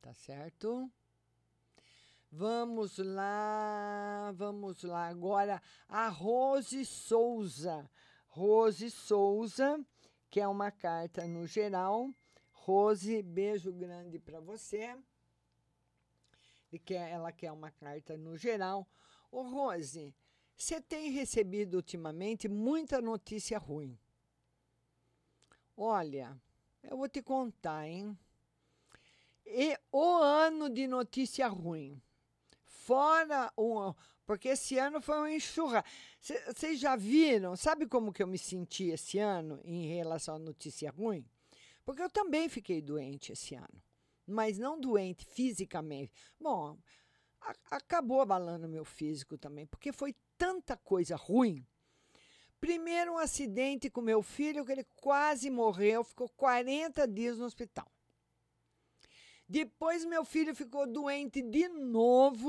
[0.00, 0.90] Tá certo?
[2.30, 5.06] Vamos lá, vamos lá.
[5.06, 7.88] Agora, a Rose Souza.
[8.36, 9.80] Rose Souza,
[10.28, 12.12] que é uma carta no geral.
[12.50, 14.98] Rose, beijo grande para você.
[16.72, 18.88] E quer, ela quer uma carta no geral.
[19.30, 20.12] Ô, Rose,
[20.56, 23.96] você tem recebido ultimamente muita notícia ruim.
[25.76, 26.36] Olha,
[26.82, 28.18] eu vou te contar, hein?
[29.46, 32.02] E o ano de notícia ruim.
[32.64, 33.94] Fora o.
[34.26, 35.84] Porque esse ano foi um enxurra.
[36.20, 37.56] Vocês já viram?
[37.56, 41.24] Sabe como que eu me senti esse ano em relação à notícia ruim?
[41.84, 43.82] Porque eu também fiquei doente esse ano.
[44.26, 46.12] Mas não doente fisicamente.
[46.40, 46.78] Bom,
[47.40, 51.66] a, acabou abalando meu físico também, porque foi tanta coisa ruim.
[52.58, 57.86] Primeiro, um acidente com meu filho, que ele quase morreu, ficou 40 dias no hospital.
[59.46, 62.43] Depois meu filho ficou doente de novo.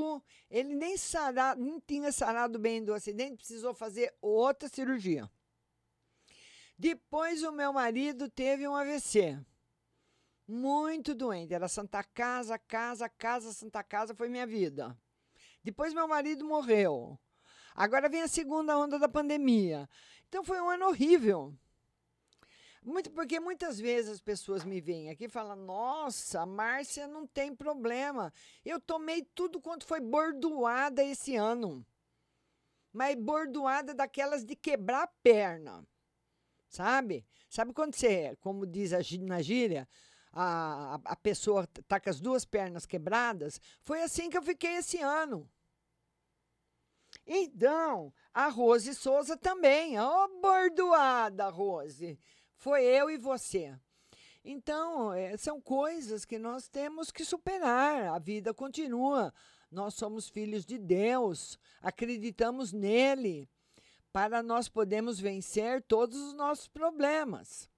[0.56, 5.30] Ele nem sarado, nem tinha sarado bem do acidente, precisou fazer outra cirurgia.
[6.78, 9.38] Depois o meu marido teve um AVC.
[10.48, 11.52] Muito doente.
[11.52, 14.96] Era Santa Casa, casa, casa, Santa Casa, foi minha vida.
[15.62, 17.18] Depois meu marido morreu.
[17.74, 19.86] Agora vem a segunda onda da pandemia.
[20.26, 21.54] Então foi um ano horrível.
[22.86, 27.26] Muito, porque muitas vezes as pessoas me vêm aqui e falam: Nossa, a Márcia não
[27.26, 28.32] tem problema.
[28.64, 31.84] Eu tomei tudo quanto foi bordoada esse ano.
[32.92, 35.84] Mas bordoada daquelas de quebrar a perna.
[36.68, 37.26] Sabe?
[37.50, 39.88] Sabe quando você, como diz a, na gíria,
[40.32, 43.60] a, a pessoa tá com as duas pernas quebradas?
[43.80, 45.50] Foi assim que eu fiquei esse ano.
[47.26, 49.98] Então, a Rose Souza também.
[49.98, 52.16] Ó, oh, bordoada, Rose.
[52.56, 53.74] Foi eu e você.
[54.44, 58.14] Então, é, são coisas que nós temos que superar.
[58.14, 59.32] A vida continua.
[59.70, 63.48] Nós somos filhos de Deus, acreditamos nele,
[64.12, 67.68] para nós podermos vencer todos os nossos problemas.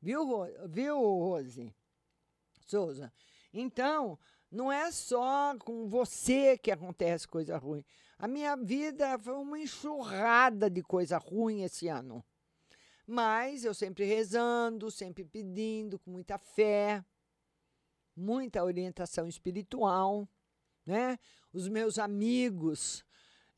[0.00, 1.74] Viu, viu Rose?
[2.66, 3.12] Souza?
[3.52, 4.18] Então,
[4.50, 7.84] não é só com você que acontece coisa ruim.
[8.18, 12.24] A minha vida foi uma enxurrada de coisa ruim esse ano.
[13.12, 17.04] Mas eu sempre rezando, sempre pedindo, com muita fé,
[18.14, 20.28] muita orientação espiritual,
[20.86, 21.18] né?
[21.52, 23.04] Os meus amigos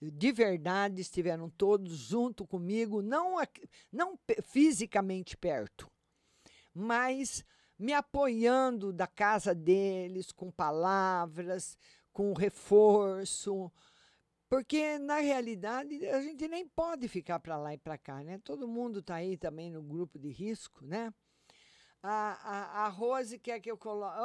[0.01, 3.35] de verdade estiveram todos junto comigo, não,
[3.93, 5.87] não fisicamente perto,
[6.73, 7.45] mas
[7.79, 11.77] me apoiando da casa deles com palavras,
[12.11, 13.71] com reforço,
[14.53, 18.39] porque, na realidade, a gente nem pode ficar para lá e para cá, né?
[18.45, 21.11] Todo mundo está aí também no grupo de risco, né?
[22.03, 24.19] A, a, a Rose quer que eu coloque.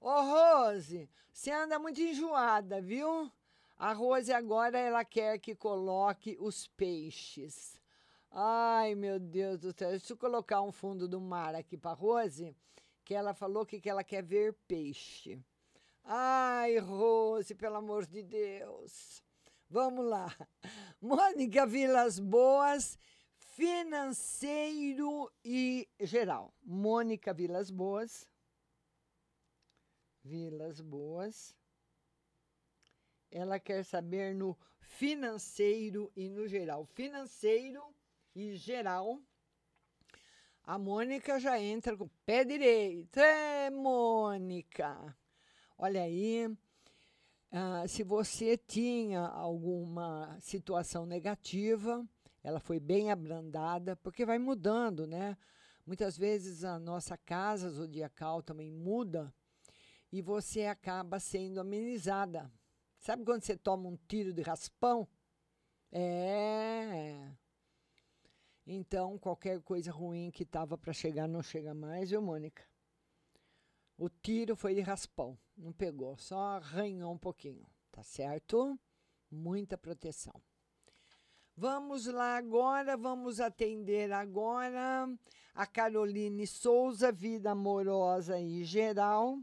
[0.00, 3.28] Ô, ô, Rose, você anda muito enjoada, viu?
[3.76, 7.82] A Rose agora ela quer que coloque os peixes.
[8.30, 9.90] Ai, meu Deus do céu.
[9.90, 12.54] Deixa eu colocar um fundo do mar aqui para Rose,
[13.04, 15.40] que ela falou que, que ela quer ver peixe.
[16.04, 19.25] Ai, Rose, pelo amor de Deus.
[19.68, 20.26] Vamos lá.
[21.00, 22.98] Mônica Vilas Boas,
[23.36, 26.54] financeiro e geral.
[26.62, 28.28] Mônica Vilas Boas.
[30.22, 31.54] Vilas Boas.
[33.30, 36.86] Ela quer saber no financeiro e no geral.
[36.86, 37.82] Financeiro
[38.34, 39.20] e geral.
[40.62, 43.18] A Mônica já entra com o pé direito.
[43.18, 45.16] É, Mônica.
[45.76, 46.56] Olha aí.
[47.50, 52.06] Ah, se você tinha alguma situação negativa,
[52.42, 55.36] ela foi bem abrandada, porque vai mudando, né?
[55.86, 59.32] Muitas vezes a nossa casa zodiacal também muda
[60.12, 62.50] e você acaba sendo amenizada.
[62.98, 65.06] Sabe quando você toma um tiro de raspão?
[65.92, 67.30] É.
[68.66, 72.64] Então, qualquer coisa ruim que estava para chegar não chega mais, viu, Mônica?
[73.98, 78.78] O tiro foi de raspão, não pegou, só arranhou um pouquinho, tá certo?
[79.30, 80.34] Muita proteção.
[81.56, 85.08] Vamos lá agora, vamos atender agora
[85.54, 89.38] a Caroline Souza, vida amorosa e geral.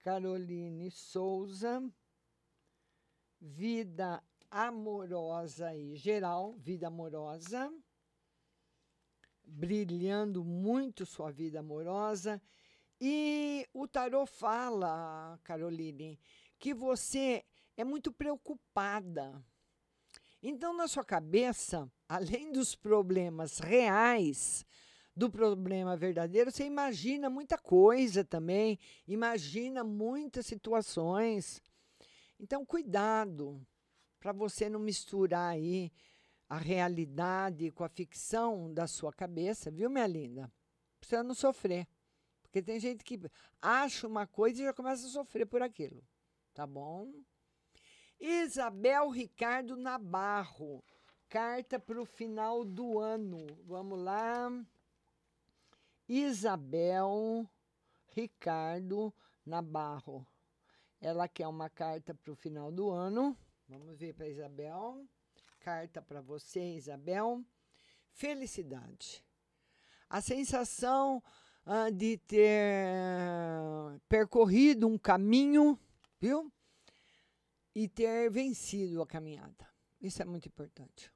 [0.00, 1.80] Caroline Souza,
[3.40, 4.20] vida
[4.50, 7.72] amorosa e geral, vida amorosa,
[9.44, 12.42] brilhando muito sua vida amorosa.
[13.00, 16.18] E o tarô fala, Caroline,
[16.58, 17.44] que você
[17.76, 19.44] é muito preocupada.
[20.42, 24.64] Então, na sua cabeça, além dos problemas reais,
[25.14, 28.78] do problema verdadeiro, você imagina muita coisa também,
[29.08, 31.62] imagina muitas situações.
[32.38, 33.66] Então, cuidado
[34.20, 35.90] para você não misturar aí
[36.48, 40.52] a realidade com a ficção da sua cabeça, viu, minha linda?
[41.00, 41.88] Você não sofrer.
[42.56, 43.20] Porque tem gente que
[43.60, 46.02] acha uma coisa e já começa a sofrer por aquilo.
[46.54, 47.12] Tá bom?
[48.18, 50.82] Isabel Ricardo Nabarro.
[51.28, 53.46] Carta para o final do ano.
[53.66, 54.50] Vamos lá.
[56.08, 57.46] Isabel
[58.14, 59.12] Ricardo
[59.44, 60.26] Nabarro.
[60.98, 63.36] Ela quer uma carta para o final do ano.
[63.68, 65.06] Vamos ver para Isabel.
[65.60, 67.44] Carta para você, Isabel.
[68.12, 69.22] Felicidade.
[70.08, 71.22] A sensação
[71.66, 72.48] ah, de ter
[74.08, 75.76] percorrido um caminho,
[76.20, 76.52] viu?
[77.74, 79.68] E ter vencido a caminhada.
[80.00, 81.12] Isso é muito importante.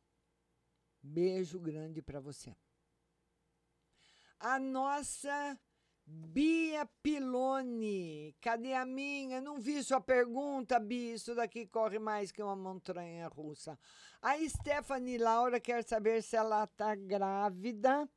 [1.01, 2.55] Beijo grande para você.
[4.41, 5.57] A nossa
[6.05, 8.35] Bia Pilone.
[8.41, 9.41] Cadê a minha?
[9.41, 11.15] Não vi sua pergunta, Bia.
[11.15, 13.79] Isso daqui corre mais que uma montanha russa.
[14.21, 18.09] A Stephanie Laura quer saber se ela está grávida.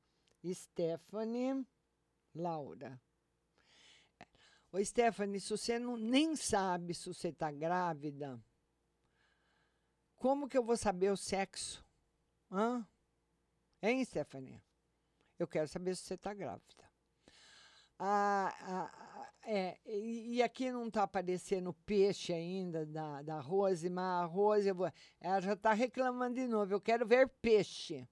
[0.43, 1.63] Stephanie
[2.33, 3.01] Laura.
[4.71, 8.43] Ô, Stephanie, se você não, nem sabe se você está grávida,
[10.15, 11.85] como que eu vou saber o sexo?
[12.51, 12.87] Hã?
[13.81, 14.63] Hein, Stephanie?
[15.37, 16.89] Eu quero saber se você está grávida.
[17.99, 24.25] Ah, ah, é, e, aqui não está aparecendo peixe ainda da, da Rose, mas a
[24.25, 26.73] Rose, vou, ela já está reclamando de novo.
[26.73, 28.07] Eu quero ver peixe.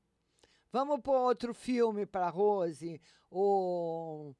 [0.72, 3.02] Vamos pôr outro filme para Rose.
[3.30, 4.34] Ou,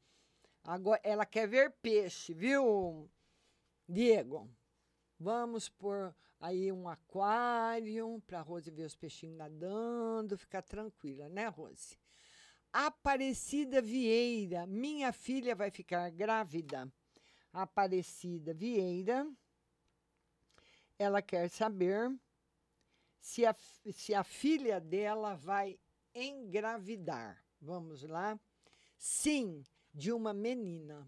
[0.64, 3.10] agora, ela quer ver peixe, viu,
[3.88, 4.50] Diego?
[5.20, 11.98] Vamos pôr aí um aquário para Rose ver os peixinhos nadando, ficar tranquila, né, Rose?
[12.72, 16.90] Aparecida Vieira, minha filha vai ficar grávida.
[17.52, 19.30] Aparecida Vieira,
[20.98, 22.10] ela quer saber
[23.20, 23.54] se a,
[23.92, 25.78] se a filha dela vai
[26.14, 27.44] engravidar.
[27.60, 28.40] Vamos lá?
[28.98, 31.08] Sim, de uma menina.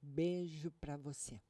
[0.00, 1.40] Beijo para você.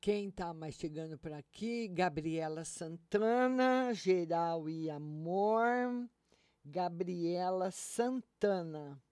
[0.00, 1.88] Quem está mais chegando por aqui?
[1.88, 6.08] Gabriela Santana, Geral e Amor.
[6.64, 9.02] Gabriela Santana.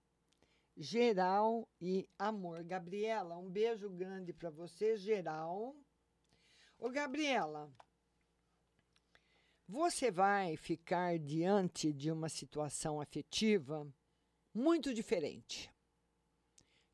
[0.77, 2.63] Geral e amor.
[2.63, 5.75] Gabriela, um beijo grande para você, geral.
[6.77, 7.69] Ô, Gabriela,
[9.69, 13.87] você vai ficar diante de uma situação afetiva
[14.51, 15.71] muito diferente,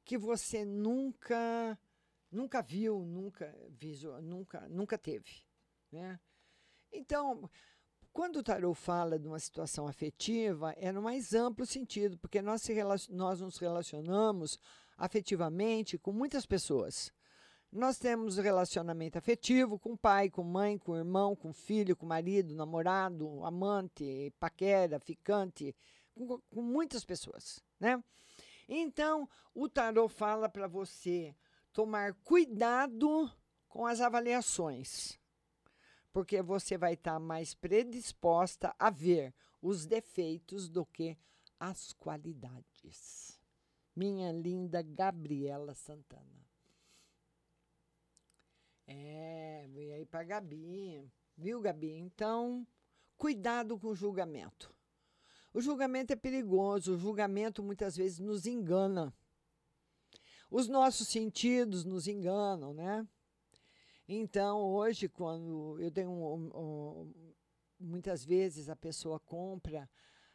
[0.04, 1.80] que você nunca
[2.30, 5.46] nunca viu, nunca visu, nunca nunca teve,
[5.90, 6.20] né?
[6.92, 7.50] Então,
[8.12, 12.68] quando o tarot fala de uma situação afetiva, é no mais amplo sentido, porque nós,
[13.08, 14.60] nós nos relacionamos
[14.98, 17.10] afetivamente com muitas pessoas.
[17.76, 23.44] Nós temos relacionamento afetivo com pai, com mãe, com irmão, com filho, com marido, namorado,
[23.44, 25.76] amante, paquera, ficante,
[26.14, 28.02] com, com muitas pessoas, né?
[28.68, 31.36] Então, o tarot fala para você
[31.74, 33.30] tomar cuidado
[33.68, 35.20] com as avaliações
[36.16, 41.18] porque você vai estar tá mais predisposta a ver os defeitos do que
[41.60, 43.38] as qualidades.
[43.94, 46.45] Minha linda Gabriela Santana.
[48.88, 51.92] É, e aí para Gabi, viu, Gabi?
[51.92, 52.66] Então,
[53.18, 54.74] cuidado com o julgamento.
[55.54, 59.14] O julgamento é perigoso, o julgamento muitas vezes nos engana.
[60.52, 63.08] Os nossos sentidos nos enganam, né?
[64.08, 66.12] Então, hoje, quando eu tenho.
[66.12, 67.34] Um, um,
[67.80, 69.90] muitas vezes a pessoa compra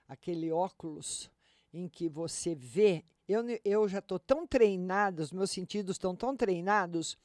[0.09, 1.31] aquele óculos
[1.73, 3.05] em que você vê.
[3.29, 7.17] Eu, eu já estou tão treinada, os meus sentidos estão tão treinados,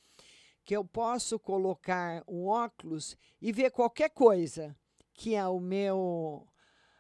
[0.66, 4.76] que eu posso colocar um óculos e ver qualquer coisa
[5.14, 6.48] que é o meu.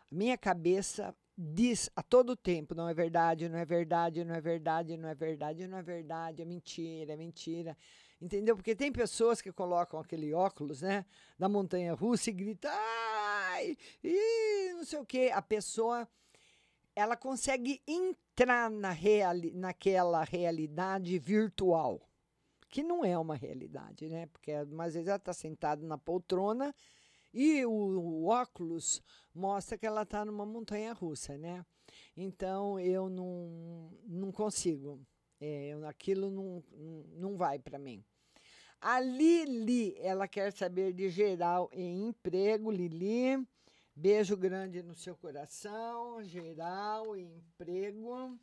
[0.09, 4.97] Minha cabeça diz a todo tempo: não é verdade, não é verdade, não é verdade,
[4.97, 7.77] não é verdade, não é verdade, é mentira, é mentira.
[8.21, 8.55] Entendeu?
[8.55, 11.05] Porque tem pessoas que colocam aquele óculos, né,
[11.37, 15.31] da montanha russa e gritam, ai, e não sei o quê.
[15.33, 16.07] A pessoa
[16.95, 22.07] ela consegue entrar na reali naquela realidade virtual,
[22.75, 24.25] que não é uma realidade, né?
[24.25, 26.75] Porque às vezes ela está sentada na poltrona
[27.33, 29.01] e o, o óculos
[29.33, 31.65] mostra que ela está numa montanha russa, né?
[32.17, 34.99] Então eu não, não consigo.
[35.39, 36.61] É, eu- aquilo não,
[37.13, 38.03] não, vai para mim.
[38.81, 43.41] A Lili, ela quer saber de geral em emprego, Lili.
[43.95, 48.37] Beijo grande no seu coração, geral, em emprego.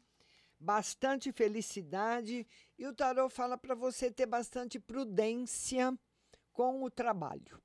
[0.63, 2.47] Bastante felicidade.
[2.79, 5.93] E o tarô fala para você ter bastante prudência
[6.53, 7.61] com o trabalho.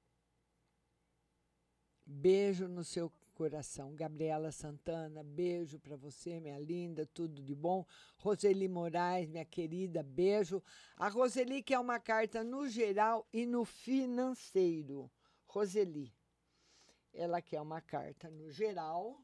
[2.03, 3.93] Beijo no seu coração.
[3.93, 7.85] Gabriela Santana, beijo para você, minha linda, tudo de bom.
[8.17, 10.63] Roseli Moraes, minha querida, beijo.
[10.95, 15.11] A Roseli quer uma carta no geral e no financeiro.
[15.45, 16.11] Roseli,
[17.13, 19.23] ela quer uma carta no geral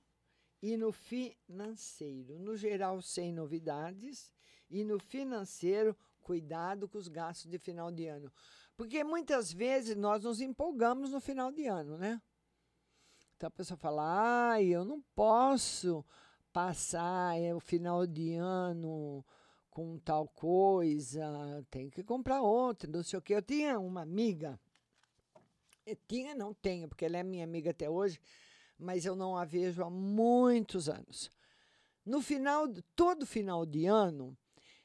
[0.63, 2.39] e no financeiro.
[2.39, 4.31] No geral, sem novidades,
[4.69, 8.31] e no financeiro, cuidado com os gastos de final de ano.
[8.77, 12.21] Porque muitas vezes nós nos empolgamos no final de ano, né?
[13.35, 16.03] Então a pessoa fala: ah, eu não posso
[16.53, 19.23] passar é, o final de ano
[19.69, 23.35] com tal coisa, tem que comprar outra, não sei o quê.
[23.35, 24.57] Eu tinha uma amiga,
[25.85, 28.17] eu tinha, não tenho, porque ela é minha amiga até hoje,
[28.77, 31.29] mas eu não a vejo há muitos anos.
[32.05, 34.37] No final, todo final de ano,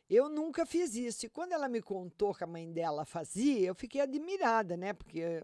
[0.09, 1.27] eu nunca fiz isso.
[1.27, 4.93] E quando ela me contou que a mãe dela fazia, eu fiquei admirada, né?
[4.93, 5.43] Porque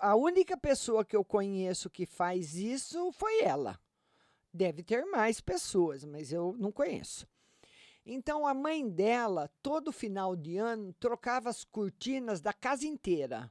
[0.00, 3.78] a única pessoa que eu conheço que faz isso foi ela.
[4.52, 7.26] Deve ter mais pessoas, mas eu não conheço.
[8.04, 13.50] Então, a mãe dela, todo final de ano, trocava as cortinas da casa inteira.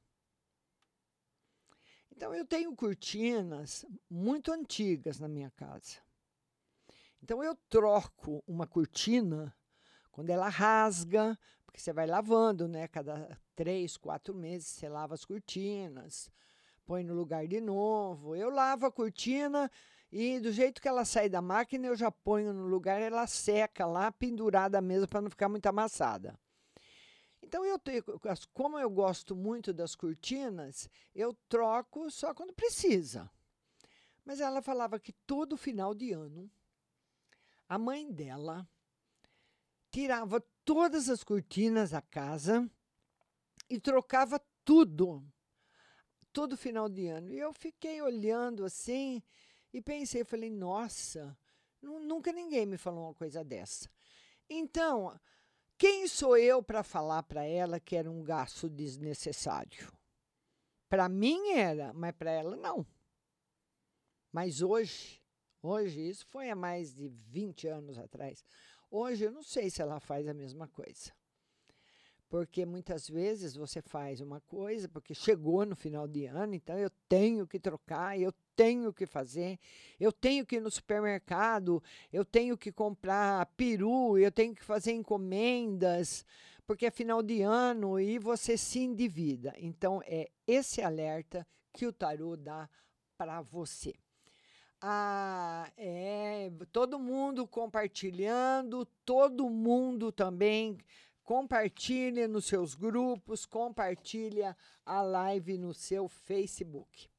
[2.11, 5.97] Então, eu tenho cortinas muito antigas na minha casa.
[7.23, 9.55] Então, eu troco uma cortina
[10.11, 12.87] quando ela rasga, porque você vai lavando, né?
[12.87, 16.29] Cada três, quatro meses você lava as cortinas,
[16.85, 18.35] põe no lugar de novo.
[18.35, 19.71] Eu lavo a cortina
[20.11, 23.85] e do jeito que ela sai da máquina, eu já ponho no lugar, ela seca
[23.85, 26.37] lá, pendurada mesmo para não ficar muito amassada.
[27.51, 27.77] Então, eu
[28.53, 33.29] como eu gosto muito das cortinas, eu troco só quando precisa.
[34.23, 36.49] Mas ela falava que todo final de ano,
[37.67, 38.65] a mãe dela
[39.91, 42.71] tirava todas as cortinas da casa
[43.69, 45.21] e trocava tudo,
[46.31, 47.33] todo final de ano.
[47.33, 49.21] E eu fiquei olhando assim
[49.73, 51.37] e pensei, falei, nossa,
[51.81, 53.89] nu- nunca ninguém me falou uma coisa dessa.
[54.49, 55.19] Então,
[55.81, 59.91] quem sou eu para falar para ela que era um gasto desnecessário?
[60.87, 62.85] Para mim era, mas para ela não.
[64.31, 65.19] Mas hoje,
[65.59, 68.45] hoje, isso foi há mais de 20 anos atrás.
[68.91, 71.11] Hoje eu não sei se ela faz a mesma coisa.
[72.31, 76.89] Porque muitas vezes você faz uma coisa porque chegou no final de ano, então eu
[77.09, 79.59] tenho que trocar, eu tenho que fazer,
[79.99, 84.93] eu tenho que ir no supermercado, eu tenho que comprar peru, eu tenho que fazer
[84.93, 86.25] encomendas,
[86.65, 89.53] porque é final de ano e você se endivida.
[89.57, 92.69] Então é esse alerta que o tarô dá
[93.17, 93.93] para você.
[94.79, 100.77] Ah, é, todo mundo compartilhando, todo mundo também
[101.31, 104.53] compartilha nos seus grupos, compartilha
[104.85, 107.09] a live no seu Facebook.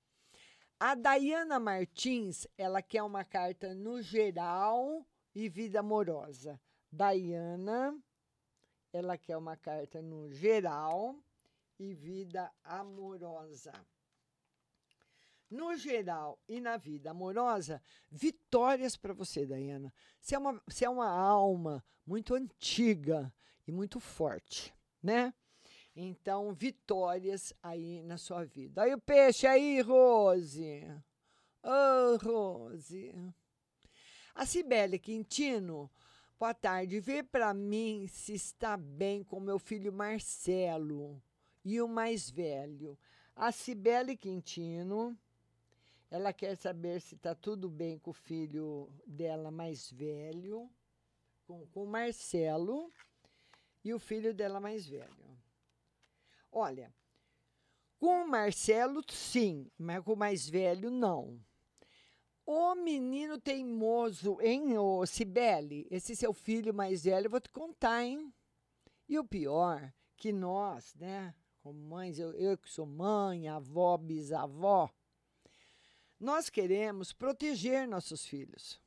[0.79, 5.03] A Dayana Martins, ela quer uma carta no geral
[5.35, 6.61] e vida amorosa.
[6.93, 7.99] Dayana,
[8.93, 11.17] ela quer uma carta no geral
[11.79, 13.73] e vida amorosa.
[15.51, 19.91] No geral e na vida amorosa, vitórias para você, Dayana.
[20.21, 23.33] Você é, uma, você é uma alma muito antiga
[23.73, 25.35] muito forte, né?
[25.95, 28.83] Então, vitórias aí na sua vida.
[28.83, 30.87] Aí o peixe aí, Rose.
[31.63, 33.15] Ô, Rose.
[34.35, 35.91] A Cibele Quintino,
[36.39, 37.01] boa tarde.
[37.01, 41.23] Vê para mim se está bem com meu filho Marcelo
[41.63, 42.99] e o mais velho.
[43.37, 45.17] A Cibele Quintino,
[46.11, 50.71] ela quer saber se está tudo bem com o filho dela mais velho,
[51.47, 52.91] com o Marcelo,
[53.85, 55.39] e o filho dela mais velho.
[56.51, 56.95] Olha,
[57.99, 61.41] com o Marcelo, sim, mas com o mais velho, não.
[62.45, 65.87] O menino teimoso, hein, ô Cibele?
[65.91, 68.35] Esse seu filho mais velho, eu vou te contar, hein?
[69.09, 74.91] E o pior, que nós, né, como mães, eu, eu que sou mãe, avó, bisavó,
[76.19, 78.81] nós queremos proteger nossos filhos.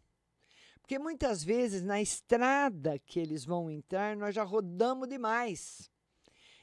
[0.86, 5.92] Porque muitas vezes na estrada que eles vão entrar, nós já rodamos demais.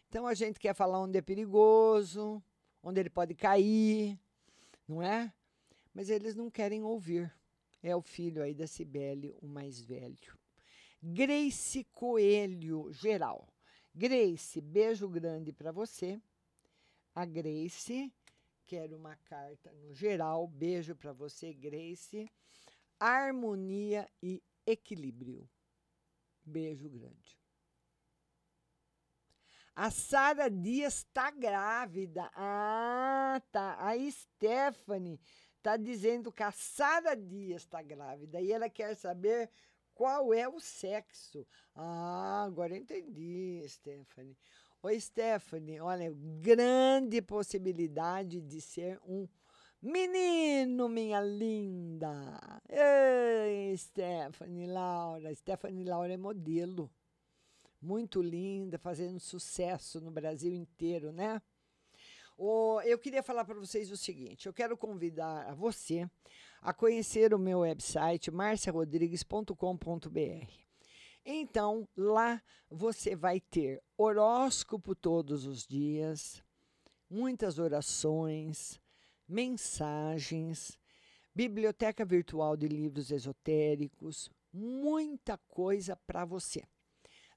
[0.08, 2.40] Então a gente quer falar onde é perigoso,
[2.80, 4.16] onde ele pode cair,
[4.86, 5.34] não é?
[5.92, 7.34] Mas eles não querem ouvir.
[7.82, 10.38] É o filho aí da Cibele, o mais velho.
[11.02, 13.48] Grace Coelho, geral.
[13.92, 16.16] Grace, beijo grande para você.
[17.12, 18.08] A Grace,
[18.68, 20.46] quero uma carta no geral.
[20.46, 22.30] Beijo para você, Grace.
[23.02, 25.48] Harmonia e equilíbrio.
[26.44, 27.40] Beijo grande.
[29.74, 32.30] A Sara Dias está grávida.
[32.34, 33.76] Ah, tá.
[33.80, 35.18] A Stephanie
[35.56, 39.50] está dizendo que a Sara Dias está grávida e ela quer saber
[39.94, 41.46] qual é o sexo.
[41.74, 44.36] Ah, agora entendi, Stephanie.
[44.82, 49.28] Oi, Stephanie, olha, grande possibilidade de ser um
[49.82, 52.62] menino, minha linda.
[52.68, 55.34] Ei, Stephanie Laura.
[55.34, 56.90] Stephanie Laura é modelo.
[57.80, 61.42] Muito linda, fazendo sucesso no Brasil inteiro, né?
[62.38, 66.08] Oh, eu queria falar para vocês o seguinte: eu quero convidar a você
[66.60, 70.62] a conhecer o meu website marciarodrigues.com.br.
[71.24, 76.42] Então, lá você vai ter horóscopo todos os dias,
[77.08, 78.80] muitas orações,
[79.28, 80.78] mensagens,
[81.34, 86.62] biblioteca virtual de livros esotéricos, muita coisa para você.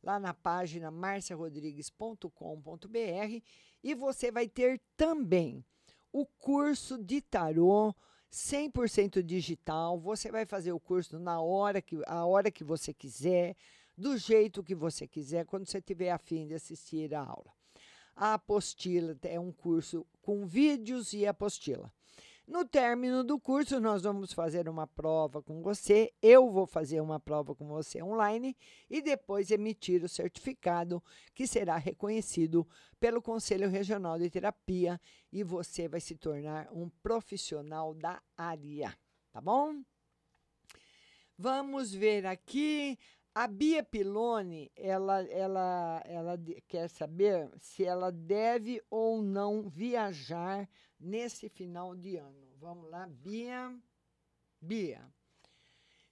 [0.04, 3.42] Lá na página marciarodrigues.com.br
[3.84, 5.66] e você vai ter também
[6.12, 7.94] o curso de tarô
[8.32, 10.00] 100% digital.
[10.00, 13.56] Você vai fazer o curso na hora que a hora que você quiser,
[13.98, 17.52] do jeito que você quiser, quando você tiver afim de assistir a aula.
[18.16, 21.92] A apostila é um curso com vídeos e apostila.
[22.48, 26.14] No término do curso, nós vamos fazer uma prova com você.
[26.22, 28.56] Eu vou fazer uma prova com você online
[28.88, 31.04] e depois emitir o certificado
[31.34, 32.68] que será reconhecido
[33.00, 35.02] pelo Conselho Regional de Terapia
[35.32, 38.96] e você vai se tornar um profissional da área,
[39.32, 39.84] tá bom?
[41.38, 42.98] Vamos ver aqui.
[43.38, 51.50] A Bia Pilone, ela, ela, ela quer saber se ela deve ou não viajar nesse
[51.50, 52.48] final de ano.
[52.58, 53.78] Vamos lá, Bia.
[54.62, 55.06] Bia.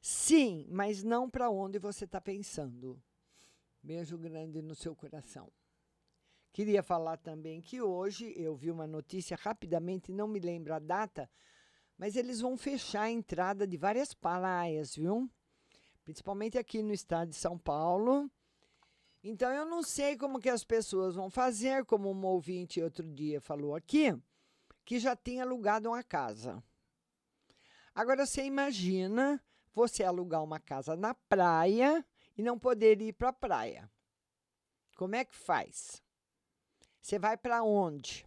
[0.01, 3.01] Sim, mas não para onde você está pensando.
[3.82, 5.49] Beijo grande no seu coração.
[6.51, 11.32] Queria falar também que hoje eu vi uma notícia rapidamente, não me lembro a data,
[11.97, 15.32] mas eles vão fechar a entrada de várias praias, viu?
[16.04, 18.30] Principalmente aqui no estado de São Paulo.
[19.24, 23.39] Então eu não sei como que as pessoas vão fazer, como um ouvinte outro dia
[23.39, 24.14] falou aqui
[24.86, 26.64] que já tem alugado uma casa.
[27.95, 29.41] Agora você imagina
[29.74, 32.06] você alugar uma casa na praia
[32.38, 33.89] e não poder ir para a praia.
[34.95, 36.01] Como é que faz?
[37.01, 38.26] Você vai para onde?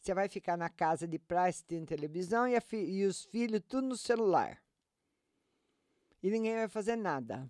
[0.00, 3.96] Você vai ficar na casa de praia assistindo televisão e, e os filhos tudo no
[3.96, 4.62] celular.
[6.24, 7.48] E ninguém vai fazer nada.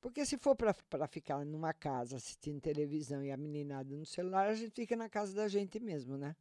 [0.00, 4.54] Porque se for para ficar numa casa assistindo televisão e a meninada no celular, a
[4.54, 6.34] gente fica na casa da gente mesmo, né?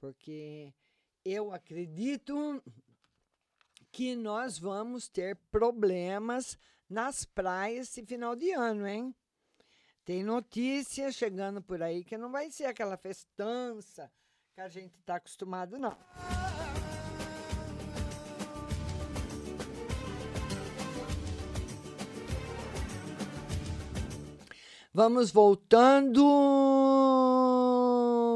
[0.00, 0.72] porque
[1.24, 2.62] eu acredito
[3.92, 9.14] que nós vamos ter problemas nas praias esse final de ano, hein?
[10.04, 14.10] Tem notícia chegando por aí que não vai ser aquela festança
[14.54, 15.96] que a gente está acostumado, não.
[25.02, 26.22] Vamos voltando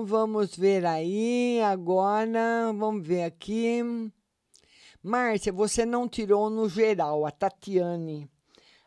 [0.07, 2.73] vamos ver aí agora.
[2.73, 3.83] Vamos ver aqui.
[5.03, 8.31] Márcia, você não tirou no geral, a Tatiane.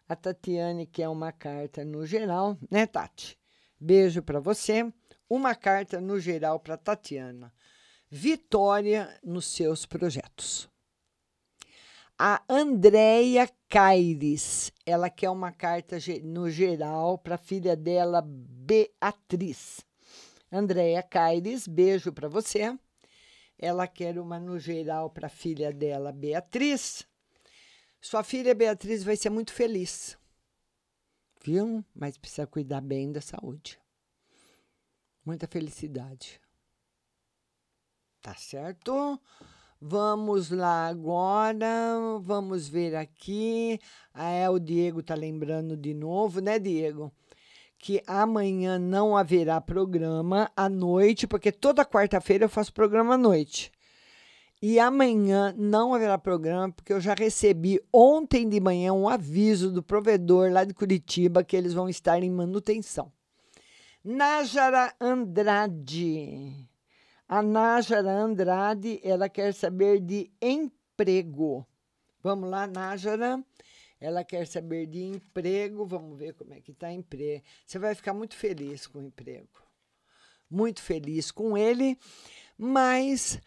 [0.10, 3.38] A Tatiane quer uma carta no geral, né, Tati?
[3.80, 4.92] Beijo para você.
[5.30, 7.54] Uma carta no geral para Tatiana.
[8.10, 10.68] Vitória nos seus projetos.
[12.20, 19.86] A Andréia Caires, ela quer uma carta no geral para a filha dela, Beatriz.
[20.52, 22.76] Andréia Caires, beijo para você.
[23.56, 27.08] Ela quer uma no geral para a filha dela, Beatriz.
[28.02, 30.18] Sua filha Beatriz vai ser muito feliz.
[31.44, 31.86] Viu?
[31.94, 33.80] Mas precisa cuidar bem da saúde.
[35.24, 36.42] Muita felicidade.
[38.24, 39.22] Tá certo?
[39.80, 41.68] Vamos lá agora,
[42.22, 43.80] vamos ver aqui.
[44.14, 47.12] Ah, é, o Diego tá lembrando de novo, né, Diego?
[47.80, 53.72] que amanhã não haverá programa à noite, porque toda quarta-feira eu faço programa à noite.
[54.60, 59.84] E amanhã não haverá programa, porque eu já recebi ontem de manhã um aviso do
[59.84, 63.12] provedor lá de Curitiba que eles vão estar em manutenção.
[64.04, 66.68] Nájara Andrade.
[67.30, 71.68] A Nájara Andrade, ela quer saber de emprego.
[72.24, 73.44] Vamos lá, Nájara.
[74.00, 75.86] Ela quer saber de emprego.
[75.86, 77.44] Vamos ver como é que está emprego.
[77.66, 79.50] Você vai ficar muito feliz com o emprego.
[80.50, 82.00] Muito feliz com ele,
[82.58, 83.42] mas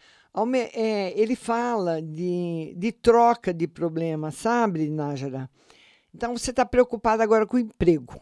[0.75, 5.49] é, ele fala de, de troca de problemas, sabe, Nájara?
[6.13, 8.21] Então você está preocupada agora com o emprego.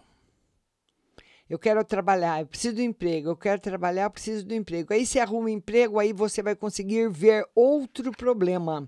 [1.50, 4.94] Eu quero trabalhar, eu preciso do emprego, eu quero trabalhar, eu preciso do emprego.
[4.94, 8.88] Aí você arruma um emprego, aí você vai conseguir ver outro problema.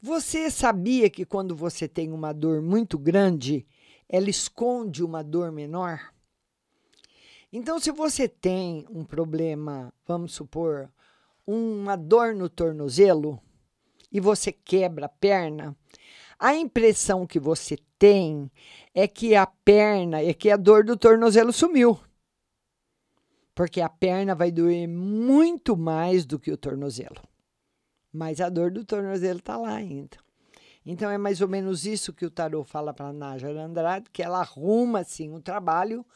[0.00, 3.66] Você sabia que quando você tem uma dor muito grande,
[4.08, 6.00] ela esconde uma dor menor?
[7.52, 10.90] Então, se você tem um problema, vamos supor,
[11.46, 13.38] uma dor no tornozelo
[14.10, 15.76] e você quebra a perna,
[16.40, 18.50] a impressão que você tem
[18.94, 22.00] é que a perna, é que a dor do tornozelo sumiu.
[23.54, 27.22] Porque a perna vai doer muito mais do que o tornozelo.
[28.10, 30.16] Mas a dor do tornozelo está lá ainda.
[30.84, 34.40] Então é mais ou menos isso que o tarô fala para Nájara Andrade, que ela
[34.40, 36.06] arruma sim o trabalho,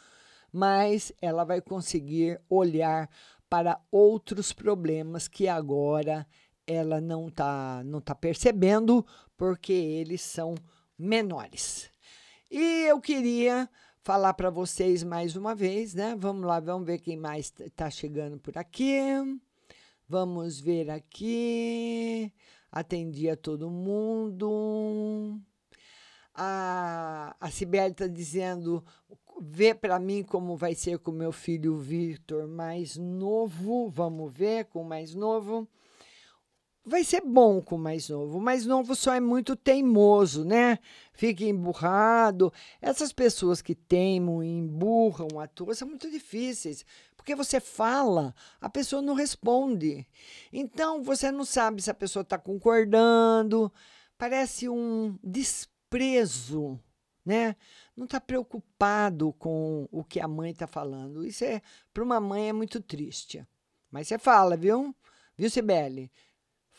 [0.51, 3.11] mas ela vai conseguir olhar
[3.49, 6.27] para outros problemas que agora
[6.67, 9.05] ela não está não tá percebendo,
[9.36, 10.55] porque eles são
[10.98, 11.90] menores.
[12.51, 13.69] E eu queria
[14.02, 16.15] falar para vocês mais uma vez, né?
[16.19, 18.98] Vamos lá, vamos ver quem mais está chegando por aqui.
[20.09, 22.32] Vamos ver aqui.
[22.70, 25.40] Atendi a todo mundo.
[26.35, 28.85] A, a Sibeli está dizendo:
[29.40, 33.89] vê para mim como vai ser com meu filho Victor mais novo.
[33.89, 35.66] Vamos ver com mais novo.
[36.86, 38.36] Vai ser bom com o mais novo.
[38.36, 40.78] O mais novo só é muito teimoso, né?
[41.15, 42.52] Fica emburrado.
[42.81, 46.85] Essas pessoas que teimam e emburram a tua são muito difíceis.
[47.16, 50.06] Porque você fala, a pessoa não responde.
[50.52, 53.73] Então, você não sabe se a pessoa está concordando.
[54.19, 56.78] Parece um desprezo,
[57.24, 57.56] né?
[57.97, 61.24] Não está preocupado com o que a mãe está falando.
[61.24, 61.62] Isso é,
[61.94, 63.43] para uma mãe, é muito triste.
[63.90, 64.94] Mas você fala, viu?
[65.36, 66.12] Viu, Sibeli?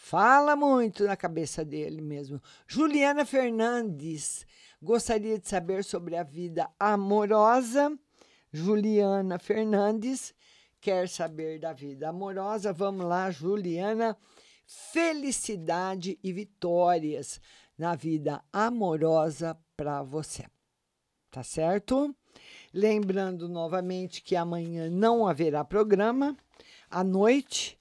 [0.07, 2.39] Fala muito na cabeça dele mesmo.
[2.67, 4.45] Juliana Fernandes
[4.79, 7.91] gostaria de saber sobre a vida amorosa.
[8.53, 10.31] Juliana Fernandes
[10.79, 12.71] quer saber da vida amorosa.
[12.71, 14.15] Vamos lá, Juliana.
[14.67, 17.41] Felicidade e vitórias
[17.75, 20.45] na vida amorosa para você.
[21.31, 22.15] Tá certo?
[22.71, 26.37] Lembrando novamente que amanhã não haverá programa
[26.91, 27.75] à noite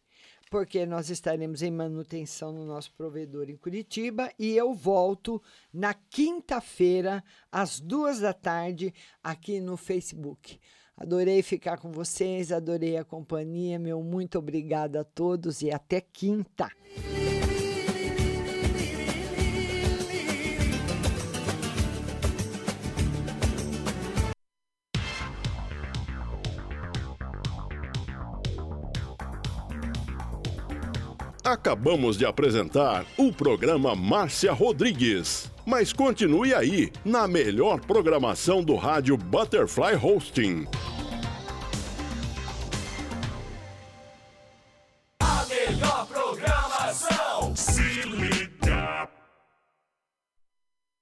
[0.51, 5.43] porque nós estaremos em manutenção no nosso provedor em Curitiba e eu volto
[5.73, 8.93] na quinta-feira, às duas da tarde,
[9.23, 10.59] aqui no Facebook.
[10.97, 16.71] Adorei ficar com vocês, adorei a companhia, meu muito obrigada a todos e até quinta.
[31.45, 35.53] Acabamos de apresentar o programa Márcia Rodrigues.
[35.66, 40.66] Mas continue aí, na melhor programação do rádio Butterfly Hosting.
[45.21, 47.55] A melhor programação.
[47.55, 49.07] Se liga.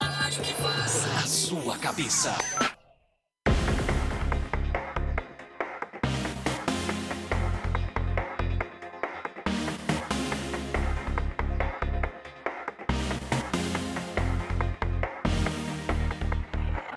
[0.01, 2.36] A sua cabeça.